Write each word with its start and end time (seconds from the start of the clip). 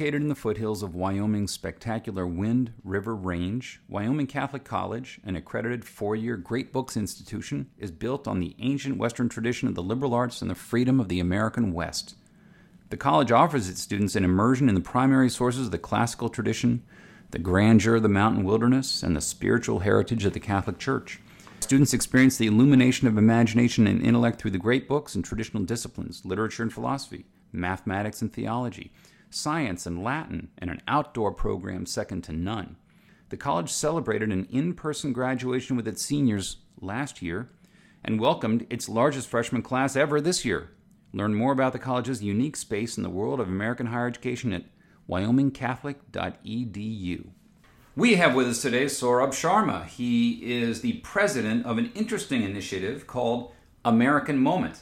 Located 0.00 0.22
in 0.22 0.28
the 0.28 0.34
foothills 0.34 0.82
of 0.82 0.94
Wyoming's 0.94 1.52
spectacular 1.52 2.26
Wind 2.26 2.72
River 2.84 3.14
Range, 3.14 3.82
Wyoming 3.86 4.28
Catholic 4.28 4.64
College, 4.64 5.20
an 5.24 5.36
accredited 5.36 5.84
four 5.84 6.16
year 6.16 6.38
Great 6.38 6.72
Books 6.72 6.96
institution, 6.96 7.68
is 7.76 7.90
built 7.90 8.26
on 8.26 8.40
the 8.40 8.56
ancient 8.60 8.96
Western 8.96 9.28
tradition 9.28 9.68
of 9.68 9.74
the 9.74 9.82
liberal 9.82 10.14
arts 10.14 10.40
and 10.40 10.50
the 10.50 10.54
freedom 10.54 11.00
of 11.00 11.10
the 11.10 11.20
American 11.20 11.74
West. 11.74 12.14
The 12.88 12.96
college 12.96 13.30
offers 13.30 13.68
its 13.68 13.82
students 13.82 14.16
an 14.16 14.24
immersion 14.24 14.70
in 14.70 14.74
the 14.74 14.80
primary 14.80 15.28
sources 15.28 15.66
of 15.66 15.70
the 15.70 15.76
classical 15.76 16.30
tradition, 16.30 16.82
the 17.30 17.38
grandeur 17.38 17.96
of 17.96 18.02
the 18.02 18.08
mountain 18.08 18.42
wilderness, 18.42 19.02
and 19.02 19.14
the 19.14 19.20
spiritual 19.20 19.80
heritage 19.80 20.24
of 20.24 20.32
the 20.32 20.40
Catholic 20.40 20.78
Church. 20.78 21.20
Students 21.60 21.92
experience 21.92 22.38
the 22.38 22.46
illumination 22.46 23.06
of 23.06 23.18
imagination 23.18 23.86
and 23.86 24.00
intellect 24.00 24.40
through 24.40 24.52
the 24.52 24.56
great 24.56 24.88
books 24.88 25.14
and 25.14 25.22
traditional 25.22 25.64
disciplines, 25.64 26.24
literature 26.24 26.62
and 26.62 26.72
philosophy, 26.72 27.26
mathematics 27.52 28.22
and 28.22 28.32
theology, 28.32 28.92
science 29.30 29.86
and 29.86 30.02
Latin, 30.02 30.48
and 30.58 30.70
an 30.70 30.82
outdoor 30.86 31.32
program 31.32 31.86
second 31.86 32.22
to 32.24 32.32
none. 32.32 32.76
The 33.30 33.36
college 33.36 33.70
celebrated 33.70 34.30
an 34.30 34.46
in 34.50 34.74
person 34.74 35.12
graduation 35.12 35.76
with 35.76 35.86
its 35.86 36.02
seniors 36.02 36.58
last 36.80 37.22
year 37.22 37.48
and 38.04 38.20
welcomed 38.20 38.66
its 38.70 38.88
largest 38.88 39.28
freshman 39.28 39.62
class 39.62 39.96
ever 39.96 40.20
this 40.20 40.44
year. 40.44 40.70
Learn 41.12 41.34
more 41.34 41.52
about 41.52 41.72
the 41.72 41.78
college's 41.78 42.22
unique 42.22 42.56
space 42.56 42.96
in 42.96 43.02
the 43.02 43.10
world 43.10 43.40
of 43.40 43.48
American 43.48 43.86
higher 43.86 44.06
education 44.06 44.52
at 44.52 44.64
wyomingcatholic.edu. 45.08 47.26
We 47.96 48.14
have 48.14 48.34
with 48.34 48.48
us 48.48 48.62
today 48.62 48.86
Saurabh 48.86 49.30
Sharma. 49.30 49.86
He 49.86 50.60
is 50.60 50.80
the 50.80 50.94
president 50.98 51.66
of 51.66 51.78
an 51.78 51.90
interesting 51.94 52.42
initiative 52.42 53.06
called 53.06 53.52
American 53.84 54.38
Moment. 54.38 54.80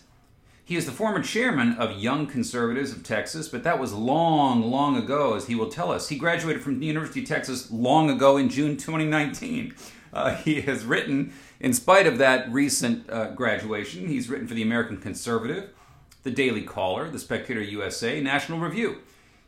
He 0.68 0.76
is 0.76 0.84
the 0.84 0.92
former 0.92 1.22
chairman 1.22 1.78
of 1.78 1.98
Young 1.98 2.26
Conservatives 2.26 2.92
of 2.92 3.02
Texas, 3.02 3.48
but 3.48 3.64
that 3.64 3.78
was 3.78 3.94
long, 3.94 4.70
long 4.70 4.98
ago, 4.98 5.32
as 5.32 5.46
he 5.46 5.54
will 5.54 5.70
tell 5.70 5.90
us. 5.90 6.10
He 6.10 6.18
graduated 6.18 6.62
from 6.62 6.78
the 6.78 6.84
University 6.84 7.22
of 7.22 7.26
Texas 7.26 7.70
long 7.70 8.10
ago 8.10 8.36
in 8.36 8.50
June 8.50 8.76
2019. 8.76 9.74
Uh, 10.12 10.34
he 10.34 10.60
has 10.60 10.84
written, 10.84 11.32
in 11.58 11.72
spite 11.72 12.06
of 12.06 12.18
that 12.18 12.52
recent 12.52 13.08
uh, 13.08 13.30
graduation, 13.30 14.08
he's 14.08 14.28
written 14.28 14.46
for 14.46 14.52
the 14.52 14.60
American 14.60 14.98
Conservative, 14.98 15.70
the 16.22 16.30
Daily 16.30 16.60
Caller, 16.60 17.08
the 17.08 17.18
Spectator 17.18 17.62
USA, 17.62 18.20
National 18.20 18.58
Review. 18.58 18.98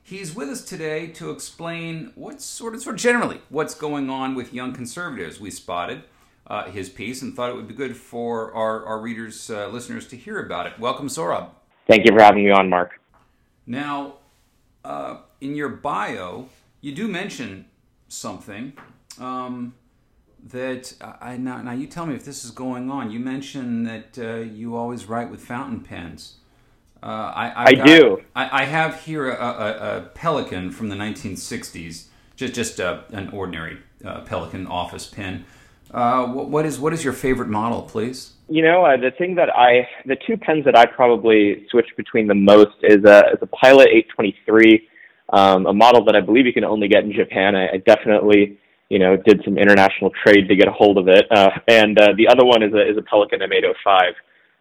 He's 0.02 0.34
with 0.34 0.48
us 0.48 0.64
today 0.64 1.08
to 1.08 1.32
explain 1.32 2.12
what's 2.14 2.46
sort 2.46 2.74
of, 2.74 2.80
sort 2.80 2.94
of 2.94 3.00
generally 3.02 3.42
what's 3.50 3.74
going 3.74 4.08
on 4.08 4.34
with 4.34 4.54
young 4.54 4.72
conservatives. 4.72 5.38
We 5.38 5.50
spotted 5.50 6.02
uh, 6.50 6.64
his 6.64 6.88
piece 6.88 7.22
and 7.22 7.34
thought 7.34 7.48
it 7.48 7.54
would 7.54 7.68
be 7.68 7.74
good 7.74 7.96
for 7.96 8.52
our, 8.52 8.84
our 8.84 9.00
readers, 9.00 9.48
uh, 9.50 9.68
listeners 9.68 10.08
to 10.08 10.16
hear 10.16 10.40
about 10.40 10.66
it. 10.66 10.78
Welcome, 10.80 11.06
Saurabh. 11.06 11.50
Thank 11.86 12.04
you 12.04 12.12
for 12.12 12.20
having 12.20 12.44
me 12.44 12.50
on, 12.50 12.68
Mark. 12.68 13.00
Now, 13.66 14.14
uh, 14.84 15.18
in 15.40 15.54
your 15.54 15.68
bio, 15.68 16.48
you 16.80 16.92
do 16.92 17.06
mention 17.06 17.66
something 18.08 18.72
um, 19.20 19.74
that 20.48 20.94
I 21.20 21.36
now, 21.36 21.62
now. 21.62 21.72
You 21.72 21.86
tell 21.86 22.04
me 22.04 22.16
if 22.16 22.24
this 22.24 22.44
is 22.44 22.50
going 22.50 22.90
on. 22.90 23.12
You 23.12 23.20
mention 23.20 23.84
that 23.84 24.18
uh, 24.18 24.36
you 24.38 24.74
always 24.74 25.06
write 25.06 25.30
with 25.30 25.40
fountain 25.40 25.80
pens. 25.80 26.36
Uh, 27.02 27.06
I, 27.06 27.64
I 27.64 27.74
got, 27.74 27.86
do. 27.86 28.22
I, 28.34 28.62
I, 28.62 28.64
have 28.64 29.00
here 29.04 29.30
a, 29.30 29.34
a, 29.34 29.98
a, 29.98 30.10
Pelikan 30.14 30.70
from 30.70 30.90
the 30.90 30.96
1960s, 30.96 32.08
just 32.36 32.54
just 32.54 32.78
a, 32.78 33.04
an 33.10 33.30
ordinary 33.30 33.78
uh, 34.04 34.22
Pelikan 34.22 34.68
office 34.68 35.06
pen. 35.06 35.46
Uh, 35.92 36.26
what, 36.26 36.64
is 36.64 36.78
what 36.78 36.92
is 36.92 37.02
your 37.02 37.12
favorite 37.12 37.48
model, 37.48 37.82
please? 37.82 38.32
You 38.48 38.62
know, 38.62 38.84
uh, 38.84 38.96
the 38.96 39.10
thing 39.16 39.34
that 39.36 39.48
I, 39.56 39.88
the 40.06 40.16
two 40.26 40.36
pens 40.36 40.64
that 40.64 40.76
I 40.76 40.86
probably 40.86 41.66
switch 41.70 41.86
between 41.96 42.26
the 42.26 42.34
most 42.34 42.76
is 42.82 43.04
a 43.04 43.30
is 43.32 43.38
a 43.42 43.46
Pilot 43.46 43.88
823, 43.88 44.88
um, 45.32 45.66
a 45.66 45.72
model 45.72 46.04
that 46.04 46.16
I 46.16 46.20
believe 46.20 46.46
you 46.46 46.52
can 46.52 46.64
only 46.64 46.88
get 46.88 47.04
in 47.04 47.12
Japan. 47.12 47.54
I, 47.56 47.74
I 47.74 47.76
definitely, 47.78 48.58
you 48.88 48.98
know, 48.98 49.16
did 49.16 49.42
some 49.44 49.58
international 49.58 50.10
trade 50.24 50.48
to 50.48 50.56
get 50.56 50.68
a 50.68 50.72
hold 50.72 50.98
of 50.98 51.08
it, 51.08 51.26
uh, 51.30 51.50
and 51.68 51.98
uh, 52.00 52.08
the 52.16 52.28
other 52.28 52.44
one 52.44 52.62
is 52.62 52.72
a 52.72 52.88
is 52.88 52.96
a 52.96 53.02
Pelikan 53.02 53.40
M805. 53.40 54.12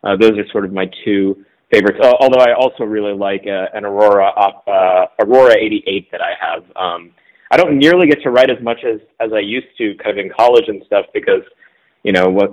Uh, 0.03 0.17
those 0.17 0.37
are 0.37 0.47
sort 0.51 0.65
of 0.65 0.73
my 0.73 0.89
two 1.03 1.45
favorites. 1.71 1.99
Although 2.19 2.41
I 2.41 2.53
also 2.53 2.83
really 2.83 3.13
like 3.13 3.45
uh, 3.45 3.75
an 3.75 3.85
Aurora 3.85 4.29
uh, 4.29 5.05
Aurora 5.19 5.55
88 5.57 6.11
that 6.11 6.21
I 6.21 6.33
have. 6.39 6.63
Um, 6.75 7.11
I 7.51 7.57
don't 7.57 7.77
nearly 7.77 8.07
get 8.07 8.21
to 8.23 8.29
write 8.29 8.49
as 8.49 8.61
much 8.61 8.83
as 8.83 8.99
as 9.19 9.31
I 9.33 9.39
used 9.39 9.67
to, 9.77 9.95
kind 9.95 10.17
of 10.17 10.25
in 10.25 10.31
college 10.31 10.65
and 10.67 10.83
stuff, 10.85 11.05
because 11.13 11.43
you 12.03 12.11
know 12.11 12.27
what 12.27 12.51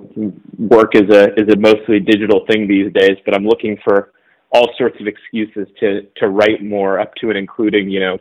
work 0.59 0.95
is 0.95 1.09
a 1.11 1.35
is 1.35 1.53
a 1.53 1.57
mostly 1.57 2.01
digital 2.01 2.45
thing 2.47 2.67
these 2.67 2.93
days. 2.93 3.17
But 3.25 3.35
I'm 3.35 3.47
looking 3.47 3.79
for 3.85 4.13
all 4.51 4.69
sorts 4.79 4.97
of 5.01 5.07
excuses 5.07 5.69
to 5.81 6.07
to 6.17 6.29
write 6.29 6.63
more, 6.63 6.99
up 6.99 7.15
to 7.17 7.29
and 7.29 7.39
including 7.39 7.91
you 7.91 8.01
know 8.01 8.19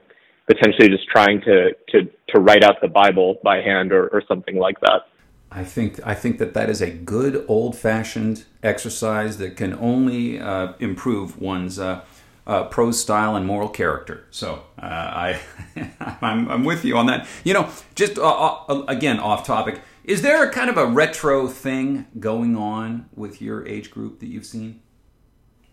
potentially 0.47 0.89
just 0.89 1.07
trying 1.07 1.41
to 1.41 1.71
to 1.89 2.09
to 2.29 2.39
write 2.39 2.63
out 2.63 2.75
the 2.81 2.87
Bible 2.87 3.37
by 3.43 3.57
hand 3.57 3.91
or, 3.91 4.07
or 4.09 4.21
something 4.27 4.57
like 4.57 4.79
that. 4.81 5.03
I 5.51 5.63
think 5.63 5.99
I 6.05 6.13
think 6.13 6.39
that 6.39 6.53
that 6.53 6.69
is 6.69 6.81
a 6.81 6.91
good 6.91 7.45
old 7.47 7.77
fashioned 7.77 8.45
exercise 8.61 9.37
that 9.37 9.55
can 9.55 9.73
only 9.75 10.39
uh, 10.39 10.73
improve 10.79 11.39
one's 11.39 11.79
uh, 11.79 12.01
uh, 12.47 12.65
prose 12.65 12.99
style 12.99 13.35
and 13.35 13.45
moral 13.45 13.69
character. 13.69 14.27
So 14.31 14.63
uh, 14.81 14.85
I 14.85 15.39
I'm, 16.21 16.49
I'm, 16.49 16.63
with 16.63 16.85
you 16.85 16.97
on 16.97 17.07
that. 17.07 17.27
You 17.43 17.53
know, 17.53 17.69
just 17.95 18.17
uh, 18.17 18.57
uh, 18.67 18.85
again 18.87 19.19
off 19.19 19.45
topic. 19.45 19.81
Is 20.03 20.21
there 20.21 20.47
a 20.47 20.51
kind 20.51 20.69
of 20.69 20.77
a 20.77 20.85
retro 20.85 21.47
thing 21.47 22.05
going 22.19 22.55
on 22.55 23.09
with 23.15 23.41
your 23.41 23.67
age 23.67 23.89
group 23.89 24.19
that 24.19 24.27
you've 24.27 24.45
seen? 24.45 24.81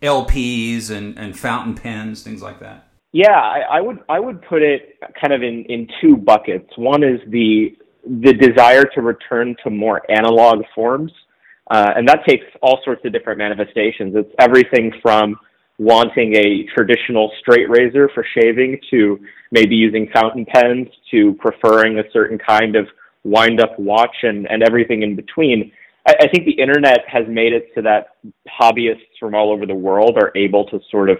LPs 0.00 0.90
and, 0.90 1.16
and 1.18 1.38
fountain 1.38 1.74
pens, 1.74 2.22
things 2.22 2.42
like 2.42 2.58
that. 2.60 2.88
Yeah, 3.12 3.38
I, 3.38 3.60
I 3.60 3.80
would 3.80 3.98
I 4.08 4.18
would 4.18 4.42
put 4.42 4.62
it 4.62 4.98
kind 5.20 5.32
of 5.34 5.42
in, 5.42 5.64
in 5.66 5.86
two 6.00 6.16
buckets. 6.16 6.70
One 6.76 7.04
is 7.04 7.20
the 7.28 7.76
the 8.04 8.32
desire 8.32 8.84
to 8.94 9.02
return 9.02 9.54
to 9.62 9.70
more 9.70 10.02
analog 10.10 10.64
forms. 10.74 11.12
Uh, 11.70 11.92
and 11.96 12.08
that 12.08 12.24
takes 12.26 12.44
all 12.60 12.80
sorts 12.84 13.04
of 13.04 13.12
different 13.12 13.38
manifestations. 13.38 14.14
It's 14.16 14.32
everything 14.38 14.92
from 15.00 15.36
wanting 15.82 16.36
a 16.36 16.64
traditional 16.74 17.32
straight 17.40 17.68
razor 17.68 18.08
for 18.14 18.24
shaving 18.38 18.78
to 18.88 19.18
maybe 19.50 19.74
using 19.74 20.08
fountain 20.14 20.46
pens 20.46 20.86
to 21.10 21.34
preferring 21.40 21.98
a 21.98 22.04
certain 22.12 22.38
kind 22.38 22.76
of 22.76 22.86
wind 23.24 23.60
up 23.60 23.76
watch 23.78 24.14
and, 24.22 24.46
and 24.48 24.62
everything 24.62 25.02
in 25.02 25.16
between. 25.16 25.72
I, 26.06 26.14
I 26.20 26.28
think 26.28 26.44
the 26.44 26.62
internet 26.62 27.00
has 27.08 27.24
made 27.28 27.52
it 27.52 27.68
so 27.74 27.82
that 27.82 28.16
hobbyists 28.48 29.18
from 29.18 29.34
all 29.34 29.50
over 29.50 29.66
the 29.66 29.74
world 29.74 30.16
are 30.18 30.30
able 30.36 30.64
to 30.66 30.78
sort 30.88 31.10
of 31.10 31.18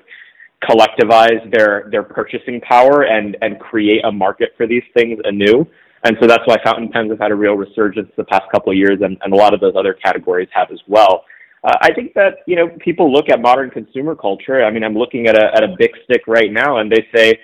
collectivize 0.62 1.50
their, 1.50 1.88
their 1.90 2.04
purchasing 2.04 2.60
power 2.60 3.02
and, 3.02 3.36
and 3.42 3.58
create 3.58 4.04
a 4.04 4.12
market 4.12 4.50
for 4.56 4.68
these 4.68 4.84
things 4.94 5.18
anew. 5.24 5.66
And 6.04 6.16
so 6.20 6.28
that's 6.28 6.46
why 6.46 6.56
fountain 6.64 6.88
pens 6.88 7.10
have 7.10 7.18
had 7.18 7.32
a 7.32 7.34
real 7.34 7.54
resurgence 7.54 8.10
the 8.16 8.24
past 8.24 8.44
couple 8.52 8.70
of 8.70 8.78
years, 8.78 9.00
and, 9.02 9.18
and 9.22 9.32
a 9.32 9.36
lot 9.36 9.54
of 9.54 9.60
those 9.60 9.74
other 9.76 9.94
categories 9.94 10.48
have 10.52 10.70
as 10.70 10.80
well. 10.86 11.24
Uh, 11.64 11.76
I 11.80 11.92
think 11.92 12.14
that 12.14 12.38
you 12.46 12.56
know 12.56 12.68
people 12.80 13.12
look 13.12 13.28
at 13.28 13.40
modern 13.40 13.70
consumer 13.70 14.14
culture. 14.14 14.64
I 14.64 14.70
mean, 14.70 14.82
I'm 14.82 14.94
looking 14.94 15.26
at 15.26 15.36
a 15.36 15.54
at 15.54 15.62
a 15.62 15.74
Bic 15.78 15.92
stick 16.04 16.22
right 16.26 16.52
now, 16.52 16.78
and 16.78 16.90
they 16.90 17.06
say 17.14 17.38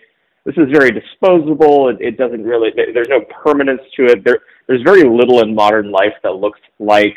this 0.45 0.57
is 0.57 0.69
very 0.73 0.91
disposable. 0.91 1.89
It, 1.89 1.99
it 2.01 2.17
doesn't 2.17 2.43
really. 2.43 2.71
There's 2.75 3.09
no 3.09 3.21
permanence 3.43 3.83
to 3.97 4.07
it. 4.07 4.25
There, 4.25 4.41
there's 4.67 4.83
very 4.83 5.05
little 5.05 5.41
in 5.43 5.55
modern 5.55 5.91
life 5.91 6.15
that 6.23 6.33
looks 6.33 6.61
like 6.79 7.17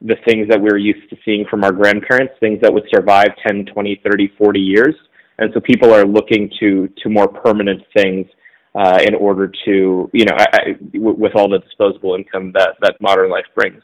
the 0.00 0.16
things 0.24 0.48
that 0.48 0.60
we're 0.60 0.78
used 0.78 1.10
to 1.10 1.16
seeing 1.24 1.44
from 1.50 1.64
our 1.64 1.72
grandparents, 1.72 2.34
things 2.38 2.60
that 2.62 2.72
would 2.72 2.84
survive 2.94 3.28
10, 3.46 3.66
20, 3.66 4.00
30, 4.04 4.32
40 4.38 4.60
years. 4.60 4.94
And 5.38 5.52
so 5.52 5.60
people 5.60 5.92
are 5.92 6.04
looking 6.04 6.50
to 6.60 6.88
to 7.02 7.08
more 7.08 7.28
permanent 7.28 7.82
things 7.94 8.26
uh, 8.74 9.00
in 9.02 9.14
order 9.14 9.52
to, 9.64 10.10
you 10.12 10.24
know, 10.24 10.36
I, 10.36 10.46
I, 10.52 10.76
with 10.94 11.34
all 11.34 11.48
the 11.48 11.58
disposable 11.58 12.14
income 12.14 12.52
that, 12.52 12.76
that 12.80 12.96
modern 13.00 13.30
life 13.30 13.46
brings. 13.54 13.82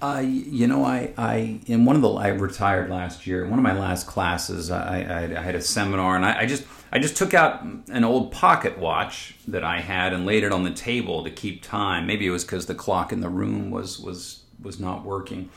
Uh, 0.00 0.22
you 0.24 0.68
know, 0.68 0.84
I, 0.84 1.12
I 1.18 1.60
in 1.66 1.84
one 1.84 1.96
of 1.96 2.02
the 2.02 2.10
I 2.10 2.28
retired 2.28 2.88
last 2.88 3.26
year. 3.26 3.46
One 3.46 3.58
of 3.58 3.64
my 3.64 3.76
last 3.76 4.06
classes, 4.06 4.70
I, 4.70 5.02
I, 5.02 5.22
I 5.38 5.42
had 5.42 5.56
a 5.56 5.60
seminar, 5.60 6.14
and 6.14 6.24
I, 6.24 6.40
I, 6.40 6.46
just 6.46 6.64
I 6.92 7.00
just 7.00 7.16
took 7.16 7.34
out 7.34 7.62
an 7.62 8.04
old 8.04 8.30
pocket 8.30 8.78
watch 8.78 9.34
that 9.48 9.64
I 9.64 9.80
had 9.80 10.12
and 10.12 10.24
laid 10.24 10.44
it 10.44 10.52
on 10.52 10.62
the 10.62 10.70
table 10.70 11.24
to 11.24 11.30
keep 11.30 11.62
time. 11.62 12.06
Maybe 12.06 12.26
it 12.26 12.30
was 12.30 12.44
because 12.44 12.66
the 12.66 12.76
clock 12.76 13.12
in 13.12 13.20
the 13.20 13.28
room 13.28 13.70
was 13.70 13.98
was 13.98 14.44
was 14.62 14.78
not 14.78 15.04
working, 15.04 15.50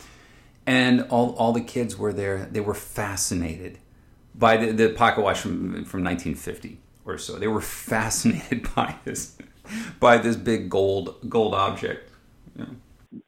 and 0.65 1.01
all 1.09 1.35
all 1.35 1.53
the 1.53 1.61
kids 1.61 1.95
were 1.95 2.13
there. 2.13 2.47
They 2.51 2.61
were 2.61 2.73
fascinated 2.73 3.77
by 4.33 4.57
the, 4.57 4.71
the 4.71 4.89
pocket 4.89 5.21
watch 5.21 5.39
from 5.39 5.85
from 5.85 6.03
1950 6.03 6.79
or 7.05 7.19
so. 7.19 7.37
They 7.37 7.47
were 7.47 7.61
fascinated 7.61 8.73
by 8.73 8.95
this 9.03 9.37
by 9.99 10.17
this 10.17 10.35
big 10.35 10.69
gold 10.69 11.29
gold 11.29 11.53
object. 11.53 12.09
Yeah. 12.57 12.65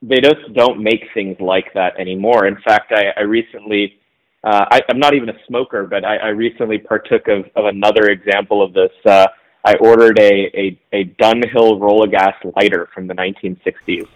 They 0.01 0.21
just 0.21 0.53
don't 0.53 0.81
make 0.81 1.03
things 1.13 1.37
like 1.39 1.73
that 1.73 1.99
anymore. 1.99 2.45
In 2.47 2.57
fact, 2.61 2.91
I, 2.91 3.07
I 3.17 3.21
recently, 3.23 3.99
uh, 4.43 4.65
I, 4.71 4.81
I'm 4.89 4.99
not 4.99 5.13
even 5.13 5.29
a 5.29 5.37
smoker, 5.47 5.85
but 5.85 6.05
I, 6.05 6.17
I 6.17 6.27
recently 6.29 6.77
partook 6.77 7.27
of, 7.27 7.45
of 7.55 7.65
another 7.65 8.03
example 8.07 8.63
of 8.63 8.73
this. 8.73 8.91
Uh, 9.05 9.27
I 9.65 9.75
ordered 9.75 10.19
a, 10.19 10.51
a, 10.53 10.79
a 10.91 11.05
Dunhill 11.05 11.79
Rolagas 11.79 12.35
lighter 12.55 12.89
from 12.93 13.07
the 13.07 13.13
1960s. 13.13 14.07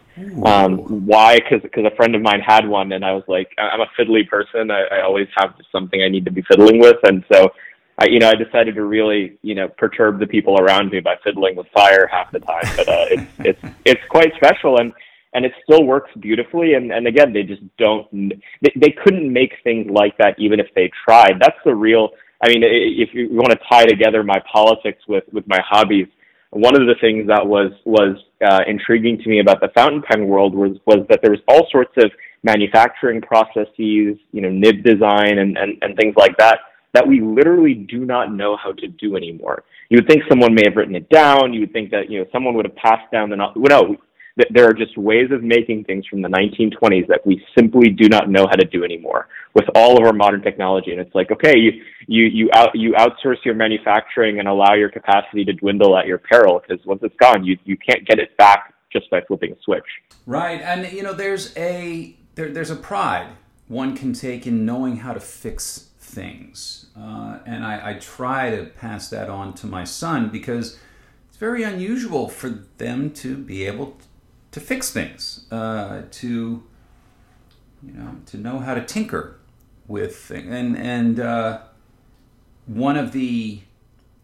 Um, 0.45 1.05
why? 1.05 1.37
Because 1.37 1.61
a 1.85 1.95
friend 1.95 2.15
of 2.15 2.21
mine 2.21 2.41
had 2.45 2.67
one, 2.67 2.91
and 2.91 3.05
I 3.05 3.13
was 3.13 3.23
like, 3.27 3.49
I'm 3.57 3.81
a 3.81 3.87
fiddly 3.97 4.27
person. 4.27 4.71
I, 4.71 4.83
I 4.91 5.01
always 5.03 5.27
have 5.37 5.53
something 5.71 6.01
I 6.01 6.09
need 6.09 6.25
to 6.25 6.31
be 6.31 6.41
fiddling 6.41 6.79
with, 6.79 6.97
and 7.03 7.23
so 7.31 7.51
I, 7.99 8.05
you 8.07 8.19
know, 8.19 8.29
I 8.29 8.35
decided 8.35 8.75
to 8.75 8.83
really, 8.83 9.37
you 9.41 9.55
know, 9.55 9.67
perturb 9.67 10.19
the 10.19 10.27
people 10.27 10.59
around 10.59 10.91
me 10.91 10.99
by 10.99 11.15
fiddling 11.23 11.55
with 11.55 11.67
fire 11.73 12.07
half 12.07 12.31
the 12.31 12.39
time. 12.39 12.63
But 12.75 12.87
uh, 12.87 13.05
it's 13.09 13.31
it's 13.39 13.75
it's 13.85 14.01
quite 14.09 14.33
special, 14.35 14.79
and 14.79 14.91
and 15.37 15.45
it 15.45 15.53
still 15.63 15.85
works 15.85 16.09
beautifully. 16.19 16.73
And 16.73 16.91
and 16.91 17.05
again, 17.07 17.31
they 17.31 17.43
just 17.43 17.61
don't. 17.77 18.09
They, 18.11 18.73
they 18.75 18.91
couldn't 19.03 19.31
make 19.31 19.53
things 19.63 19.87
like 19.89 20.17
that 20.17 20.35
even 20.39 20.59
if 20.59 20.67
they 20.75 20.91
tried. 21.05 21.35
That's 21.39 21.59
the 21.63 21.75
real. 21.75 22.09
I 22.43 22.49
mean, 22.49 22.63
if 22.63 23.13
you 23.13 23.29
want 23.31 23.51
to 23.51 23.59
tie 23.69 23.85
together 23.85 24.23
my 24.23 24.41
politics 24.51 25.03
with 25.07 25.23
with 25.31 25.47
my 25.47 25.59
hobbies, 25.63 26.07
one 26.49 26.75
of 26.75 26.87
the 26.87 26.95
things 26.99 27.27
that 27.27 27.45
was 27.45 27.71
was 27.85 28.17
uh, 28.43 28.61
intriguing 28.67 29.19
to 29.19 29.29
me 29.29 29.39
about 29.39 29.61
the 29.61 29.69
fountain 29.75 30.01
pen 30.01 30.27
world 30.27 30.55
was 30.55 30.77
was 30.87 31.05
that 31.09 31.19
there 31.21 31.31
was 31.31 31.41
all 31.47 31.67
sorts 31.71 31.93
of 31.97 32.11
manufacturing 32.43 33.21
processes, 33.21 34.17
you 34.31 34.41
know, 34.41 34.49
nib 34.49 34.83
design 34.83 35.39
and, 35.39 35.57
and, 35.57 35.77
and 35.81 35.97
things 35.97 36.15
like 36.17 36.35
that 36.37 36.59
that 36.93 37.07
we 37.07 37.21
literally 37.21 37.73
do 37.73 38.05
not 38.05 38.33
know 38.33 38.57
how 38.57 38.71
to 38.71 38.87
do 38.87 39.15
anymore. 39.15 39.63
You 39.89 39.97
would 39.97 40.07
think 40.07 40.23
someone 40.27 40.55
may 40.55 40.63
have 40.65 40.75
written 40.75 40.95
it 40.95 41.07
down. 41.09 41.53
You 41.53 41.59
would 41.61 41.73
think 41.73 41.91
that 41.91 42.09
you 42.09 42.19
know 42.19 42.25
someone 42.31 42.55
would 42.55 42.65
have 42.65 42.75
passed 42.75 43.11
down 43.11 43.29
the 43.29 43.35
knowledge. 43.35 43.57
No, 43.57 43.97
there 44.51 44.67
are 44.67 44.73
just 44.73 44.97
ways 44.97 45.31
of 45.31 45.43
making 45.43 45.83
things 45.85 46.05
from 46.07 46.21
the 46.21 46.29
1920s 46.29 47.07
that 47.07 47.25
we 47.25 47.43
simply 47.57 47.89
do 47.89 48.07
not 48.07 48.29
know 48.29 48.45
how 48.47 48.55
to 48.55 48.65
do 48.65 48.83
anymore 48.83 49.27
with 49.53 49.65
all 49.75 49.97
of 49.97 50.05
our 50.05 50.13
modern 50.13 50.41
technology. 50.41 50.91
And 50.91 50.99
it's 50.99 51.13
like, 51.15 51.31
okay, 51.31 51.57
you 51.57 51.71
you 52.07 52.25
you 52.25 52.49
out 52.53 52.75
you 52.75 52.93
outsource 52.93 53.43
your 53.43 53.55
manufacturing 53.55 54.39
and 54.39 54.47
allow 54.47 54.73
your 54.73 54.89
capacity 54.89 55.43
to 55.45 55.53
dwindle 55.53 55.97
at 55.97 56.05
your 56.05 56.19
peril 56.19 56.61
because 56.65 56.85
once 56.85 57.01
it's 57.03 57.15
gone, 57.17 57.43
you 57.43 57.57
you 57.65 57.77
can't 57.77 58.05
get 58.07 58.19
it 58.19 58.35
back 58.37 58.73
just 58.91 59.09
by 59.09 59.21
flipping 59.27 59.51
a 59.51 59.55
switch. 59.63 59.85
Right, 60.25 60.61
and 60.61 60.91
you 60.91 61.03
know, 61.03 61.13
there's 61.13 61.55
a 61.57 62.15
there, 62.35 62.49
there's 62.49 62.71
a 62.71 62.75
pride 62.75 63.29
one 63.67 63.95
can 63.95 64.13
take 64.13 64.47
in 64.47 64.65
knowing 64.65 64.97
how 64.97 65.13
to 65.13 65.19
fix 65.19 65.89
things. 65.99 66.87
Uh, 66.97 67.39
and 67.45 67.65
I, 67.65 67.91
I, 67.91 67.93
try 67.95 68.49
to 68.49 68.63
pass 68.63 69.09
that 69.09 69.29
on 69.29 69.53
to 69.55 69.67
my 69.67 69.83
son 69.83 70.29
because 70.29 70.79
it's 71.27 71.37
very 71.37 71.63
unusual 71.63 72.29
for 72.29 72.49
them 72.49 73.11
to 73.15 73.35
be 73.35 73.65
able 73.65 73.97
to 74.57 74.65
fix 74.65 74.91
things, 74.91 75.45
uh, 75.51 76.01
to 76.09 76.63
you 77.83 77.93
know, 77.93 78.15
to 78.25 78.37
know 78.37 78.57
how 78.57 78.73
to 78.73 78.83
tinker 78.83 79.39
with 79.87 80.15
things. 80.15 80.47
And 80.49 80.75
and 80.75 81.19
uh, 81.19 81.59
one 82.65 82.97
of 82.97 83.11
the 83.11 83.61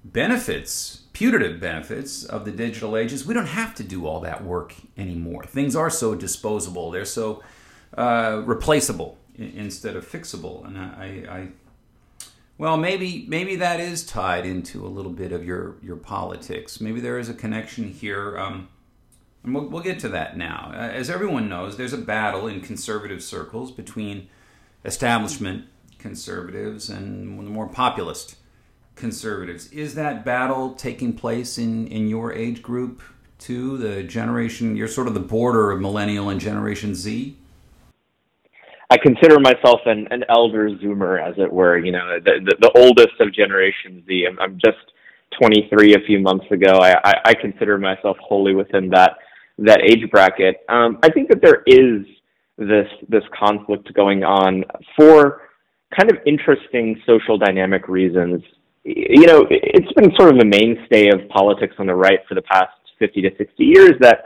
benefits, 0.03 1.03
putative 1.13 1.59
benefits 1.59 2.24
of 2.25 2.45
the 2.45 2.51
digital 2.51 2.97
age 2.97 3.13
is 3.13 3.27
we 3.27 3.35
don't 3.35 3.45
have 3.45 3.75
to 3.75 3.83
do 3.83 4.07
all 4.07 4.19
that 4.21 4.44
work 4.44 4.74
anymore. 4.97 5.44
Things 5.44 5.75
are 5.75 5.91
so 5.91 6.15
disposable. 6.15 6.89
They're 6.89 7.06
so 7.06 7.44
uh, 7.95 8.41
replaceable 8.44 9.18
instead 9.38 9.95
of 9.95 10.09
fixable. 10.09 10.65
And 10.65 10.77
I, 10.79 11.06
I, 11.29 11.47
well, 12.57 12.75
maybe 12.75 13.25
maybe 13.27 13.56
that 13.57 13.79
is 13.79 14.03
tied 14.03 14.47
into 14.47 14.83
a 14.83 14.89
little 14.89 15.12
bit 15.12 15.31
of 15.31 15.45
your 15.45 15.75
your 15.83 15.97
politics. 15.97 16.81
Maybe 16.81 17.00
there 17.00 17.19
is 17.19 17.29
a 17.29 17.36
connection 17.36 17.91
here. 17.91 18.36
Um, 18.39 18.69
and 19.43 19.53
we'll, 19.53 19.65
we'll 19.65 19.83
get 19.83 19.99
to 19.99 20.09
that 20.09 20.37
now. 20.37 20.71
Uh, 20.73 20.77
as 20.77 21.09
everyone 21.09 21.49
knows, 21.49 21.77
there's 21.77 21.93
a 21.93 21.97
battle 21.97 22.47
in 22.47 22.61
conservative 22.61 23.21
circles 23.21 23.71
between 23.71 24.27
establishment 24.85 25.65
conservatives 25.97 26.89
and 26.89 27.39
the 27.39 27.43
more 27.43 27.67
populist 27.67 28.35
conservatives. 28.95 29.71
Is 29.71 29.95
that 29.95 30.23
battle 30.23 30.73
taking 30.73 31.13
place 31.13 31.57
in, 31.57 31.87
in 31.87 32.07
your 32.07 32.33
age 32.33 32.61
group 32.61 33.01
too? 33.39 33.77
The 33.77 34.03
generation, 34.03 34.75
you're 34.75 34.87
sort 34.87 35.07
of 35.07 35.13
the 35.13 35.19
border 35.19 35.71
of 35.71 35.81
millennial 35.81 36.29
and 36.29 36.39
Generation 36.39 36.95
Z? 36.95 37.37
I 38.89 38.97
consider 38.97 39.39
myself 39.39 39.79
an, 39.85 40.07
an 40.11 40.23
elder 40.29 40.69
Zoomer, 40.69 41.19
as 41.19 41.33
it 41.37 41.51
were. 41.51 41.79
You 41.79 41.91
know, 41.93 42.19
the, 42.23 42.39
the, 42.45 42.55
the 42.61 42.71
oldest 42.79 43.19
of 43.19 43.33
Generation 43.33 44.03
Z. 44.05 44.27
I'm, 44.29 44.39
I'm 44.39 44.59
just 44.63 44.77
23 45.41 45.95
a 45.95 45.99
few 46.05 46.19
months 46.19 46.45
ago. 46.51 46.77
I, 46.77 46.93
I, 47.03 47.13
I 47.25 47.33
consider 47.33 47.77
myself 47.79 48.17
wholly 48.19 48.53
within 48.53 48.89
that 48.89 49.17
that 49.63 49.81
age 49.81 50.10
bracket. 50.12 50.57
Um, 50.69 51.00
I 51.04 51.10
think 51.10 51.30
that 51.30 51.42
there 51.42 51.63
is 51.65 52.06
this 52.57 52.88
this 53.10 53.24
conflict 53.38 53.94
going 53.94 54.24
on 54.24 54.63
for 54.98 55.42
kind 55.98 56.12
of 56.12 56.18
interesting 56.25 57.01
social 57.06 57.38
dynamic 57.38 57.88
reasons. 57.88 58.42
You 58.83 59.25
know, 59.25 59.48
it's 59.50 59.92
been 59.94 60.12
sort 60.18 60.33
of 60.33 60.39
the 60.39 60.45
mainstay 60.45 61.10
of 61.10 61.27
politics 61.30 61.75
on 61.80 61.88
the 61.88 61.95
right 61.95 62.19
for 62.27 62.36
the 62.36 62.42
past 62.42 62.71
50 63.00 63.21
to 63.21 63.30
60 63.38 63.63
years 63.63 63.94
that 64.01 64.25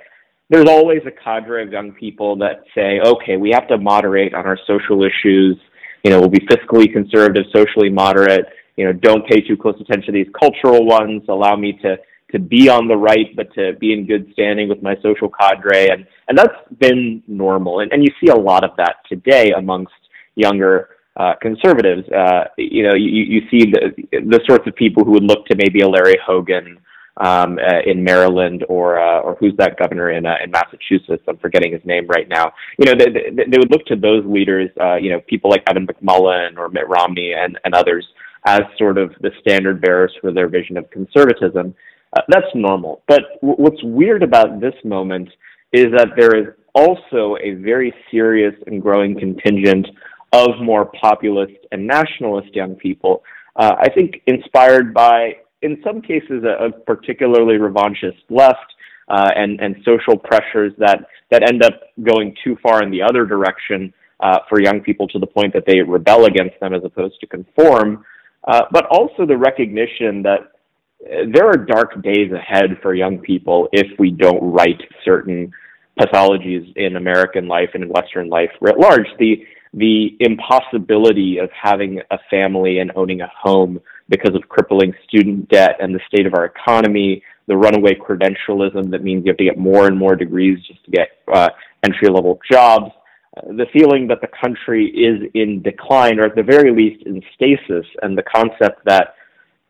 there's 0.50 0.70
always 0.70 1.02
a 1.06 1.12
cadre 1.12 1.64
of 1.64 1.72
young 1.72 1.92
people 1.92 2.38
that 2.38 2.64
say, 2.74 3.00
okay, 3.06 3.38
we 3.38 3.52
have 3.52 3.68
to 3.68 3.78
moderate 3.78 4.34
on 4.34 4.46
our 4.46 4.58
social 4.66 5.04
issues. 5.04 5.58
You 6.04 6.12
know, 6.12 6.20
we'll 6.20 6.30
be 6.30 6.46
fiscally 6.48 6.92
conservative, 6.92 7.46
socially 7.54 7.90
moderate. 7.90 8.46
You 8.78 8.86
know, 8.86 8.94
don't 8.94 9.28
pay 9.28 9.42
too 9.42 9.58
close 9.58 9.76
attention 9.80 10.14
to 10.14 10.24
these 10.24 10.34
cultural 10.40 10.86
ones. 10.86 11.24
Allow 11.28 11.56
me 11.58 11.78
to 11.82 11.98
to 12.32 12.40
be 12.40 12.70
on 12.70 12.88
the 12.88 12.98
right, 12.98 13.36
but 13.36 13.54
to 13.54 13.74
be 13.80 13.94
in 13.94 14.06
good 14.06 14.30
standing 14.34 14.68
with 14.68 14.82
my 14.82 14.96
social 15.02 15.30
cadre, 15.30 15.90
and 15.90 16.06
and 16.28 16.38
that's 16.38 16.56
been 16.80 17.24
normal. 17.28 17.80
And 17.80 17.92
and 17.92 18.04
you 18.04 18.10
see 18.22 18.32
a 18.32 18.36
lot 18.36 18.64
of 18.64 18.72
that 18.78 18.98
today 19.10 19.52
amongst 19.52 19.94
younger 20.36 20.90
uh, 21.16 21.34
conservatives. 21.42 22.08
Uh, 22.10 22.46
you 22.58 22.84
know, 22.84 22.96
you, 22.96 23.24
you 23.24 23.42
see 23.50 23.72
the 23.72 23.94
the 24.12 24.40
sorts 24.48 24.68
of 24.68 24.76
people 24.76 25.04
who 25.04 25.12
would 25.12 25.24
look 25.24 25.46
to 25.48 25.56
maybe 25.56 25.82
a 25.82 25.88
Larry 25.88 26.18
Hogan 26.26 26.80
um, 27.18 27.58
uh, 27.58 27.80
in 27.86 28.04
Maryland 28.04 28.64
or 28.70 29.00
uh, 29.00 29.22
or 29.22 29.36
who's 29.40 29.54
that 29.58 29.78
governor 29.80 30.12
in 30.12 30.26
uh, 30.26 30.36
in 30.44 30.52
Massachusetts? 30.52 31.24
I'm 31.28 31.38
forgetting 31.38 31.72
his 31.72 31.84
name 31.86 32.08
right 32.08 32.28
now. 32.30 32.54
You 32.78 32.86
know, 32.86 32.94
they, 32.98 33.12
they, 33.12 33.44
they 33.50 33.58
would 33.58 33.72
look 33.72 33.86
to 33.88 33.96
those 33.96 34.24
leaders, 34.26 34.70
uh, 34.80 34.96
you 34.96 35.10
know, 35.10 35.20
people 35.22 35.50
like 35.50 35.64
Evan 35.68 35.88
McMullin 35.88 36.58
or 36.58 36.70
Mitt 36.70 36.88
Romney 36.88 37.34
and 37.34 37.58
and 37.64 37.74
others 37.74 38.06
as 38.46 38.62
sort 38.78 38.98
of 38.98 39.12
the 39.22 39.32
standard 39.42 39.82
bearers 39.82 40.14
for 40.22 40.32
their 40.32 40.48
vision 40.48 40.78
of 40.78 40.90
conservatism. 40.92 41.74
Uh, 42.18 42.22
that's 42.30 42.48
normal. 42.56 43.04
But 43.08 43.22
w- 43.42 43.58
what's 43.58 43.84
weird 43.84 44.24
about 44.24 44.60
this 44.60 44.74
moment 44.84 45.30
is 45.72 45.88
that 45.96 46.10
there 46.18 46.36
is 46.36 46.48
also 46.74 47.38
a 47.44 47.52
very 47.56 47.94
serious 48.10 48.56
and 48.66 48.82
growing 48.82 49.20
contingent 49.20 49.88
of 50.34 50.50
more 50.62 50.86
populist 51.00 51.60
and 51.72 51.86
nationalist 51.86 52.56
young 52.56 52.76
people. 52.76 53.24
Uh, 53.56 53.76
I 53.80 53.90
think 53.90 54.22
inspired 54.26 54.94
by 54.94 55.38
in 55.62 55.82
some 55.84 56.02
cases, 56.02 56.44
a, 56.44 56.66
a 56.66 56.72
particularly 56.72 57.58
revanchist 57.58 58.22
left 58.30 58.74
uh, 59.10 59.30
and, 59.36 59.60
and 59.60 59.76
social 59.86 60.18
pressures 60.18 60.74
that, 60.78 61.06
that 61.32 61.48
end 61.48 61.64
up 61.64 61.82
going 62.04 62.36
too 62.44 62.58
far 62.62 62.84
in 62.84 62.92
the 62.92 63.02
other 63.02 63.26
direction 63.26 63.94
uh, 64.20 64.40
for 64.50 64.62
young 64.62 64.82
people 64.82 65.08
to 65.08 65.20
the 65.20 65.28
point 65.28 65.54
that 65.54 65.64
they 65.66 65.82
rebel 65.82 66.26
against 66.26 66.60
them 66.60 66.74
as 66.74 66.84
opposed 66.84 67.20
to 67.20 67.28
conform, 67.28 68.04
uh, 68.48 68.62
but 68.72 68.86
also 68.88 69.26
the 69.26 69.38
recognition 69.38 70.24
that 70.24 70.52
there 71.00 71.48
are 71.48 71.58
dark 71.58 72.02
days 72.02 72.32
ahead 72.32 72.78
for 72.82 72.94
young 72.94 73.20
people 73.20 73.70
if 73.72 73.88
we 74.00 74.12
don't 74.12 74.52
right 74.52 74.82
certain 75.06 75.52
pathologies 76.00 76.76
in 76.76 76.96
American 76.96 77.48
life 77.48 77.70
and 77.74 77.84
in 77.84 77.90
Western 77.90 78.30
life 78.30 78.50
writ 78.62 78.80
large. 78.80 79.08
The 79.20 79.46
the 79.74 80.16
impossibility 80.22 81.38
of 81.40 81.50
having 81.52 82.00
a 82.10 82.18
family 82.30 82.80
and 82.80 82.92
owning 82.96 83.22
a 83.22 83.32
home 83.40 83.80
because 84.10 84.34
of 84.34 84.48
crippling 84.48 84.94
student 85.08 85.50
debt 85.50 85.76
and 85.80 85.94
the 85.94 86.00
state 86.08 86.26
of 86.26 86.34
our 86.34 86.46
economy, 86.46 87.22
the 87.48 87.58
runaway 87.58 87.94
credentialism 87.94 88.90
that 88.90 89.04
means 89.04 89.26
you 89.26 89.30
have 89.30 89.38
to 89.38 89.44
get 89.44 89.58
more 89.58 89.86
and 89.86 89.98
more 89.98 90.16
degrees 90.16 90.58
just 90.66 90.84
to 90.86 90.92
get 90.92 91.10
uh, 91.32 91.50
entry 91.84 92.10
level 92.10 92.40
jobs, 92.50 92.92
uh, 93.36 93.42
the 93.58 93.66
feeling 93.74 94.08
that 94.08 94.22
the 94.22 94.30
country 94.42 94.86
is 94.88 95.30
in 95.34 95.62
decline 95.62 96.20
or 96.20 96.24
at 96.24 96.36
the 96.36 96.44
very 96.44 96.72
least 96.72 97.06
in 97.06 97.22
stasis, 97.36 97.86
and 98.02 98.18
the 98.18 98.24
concept 98.24 98.84
that 98.86 99.16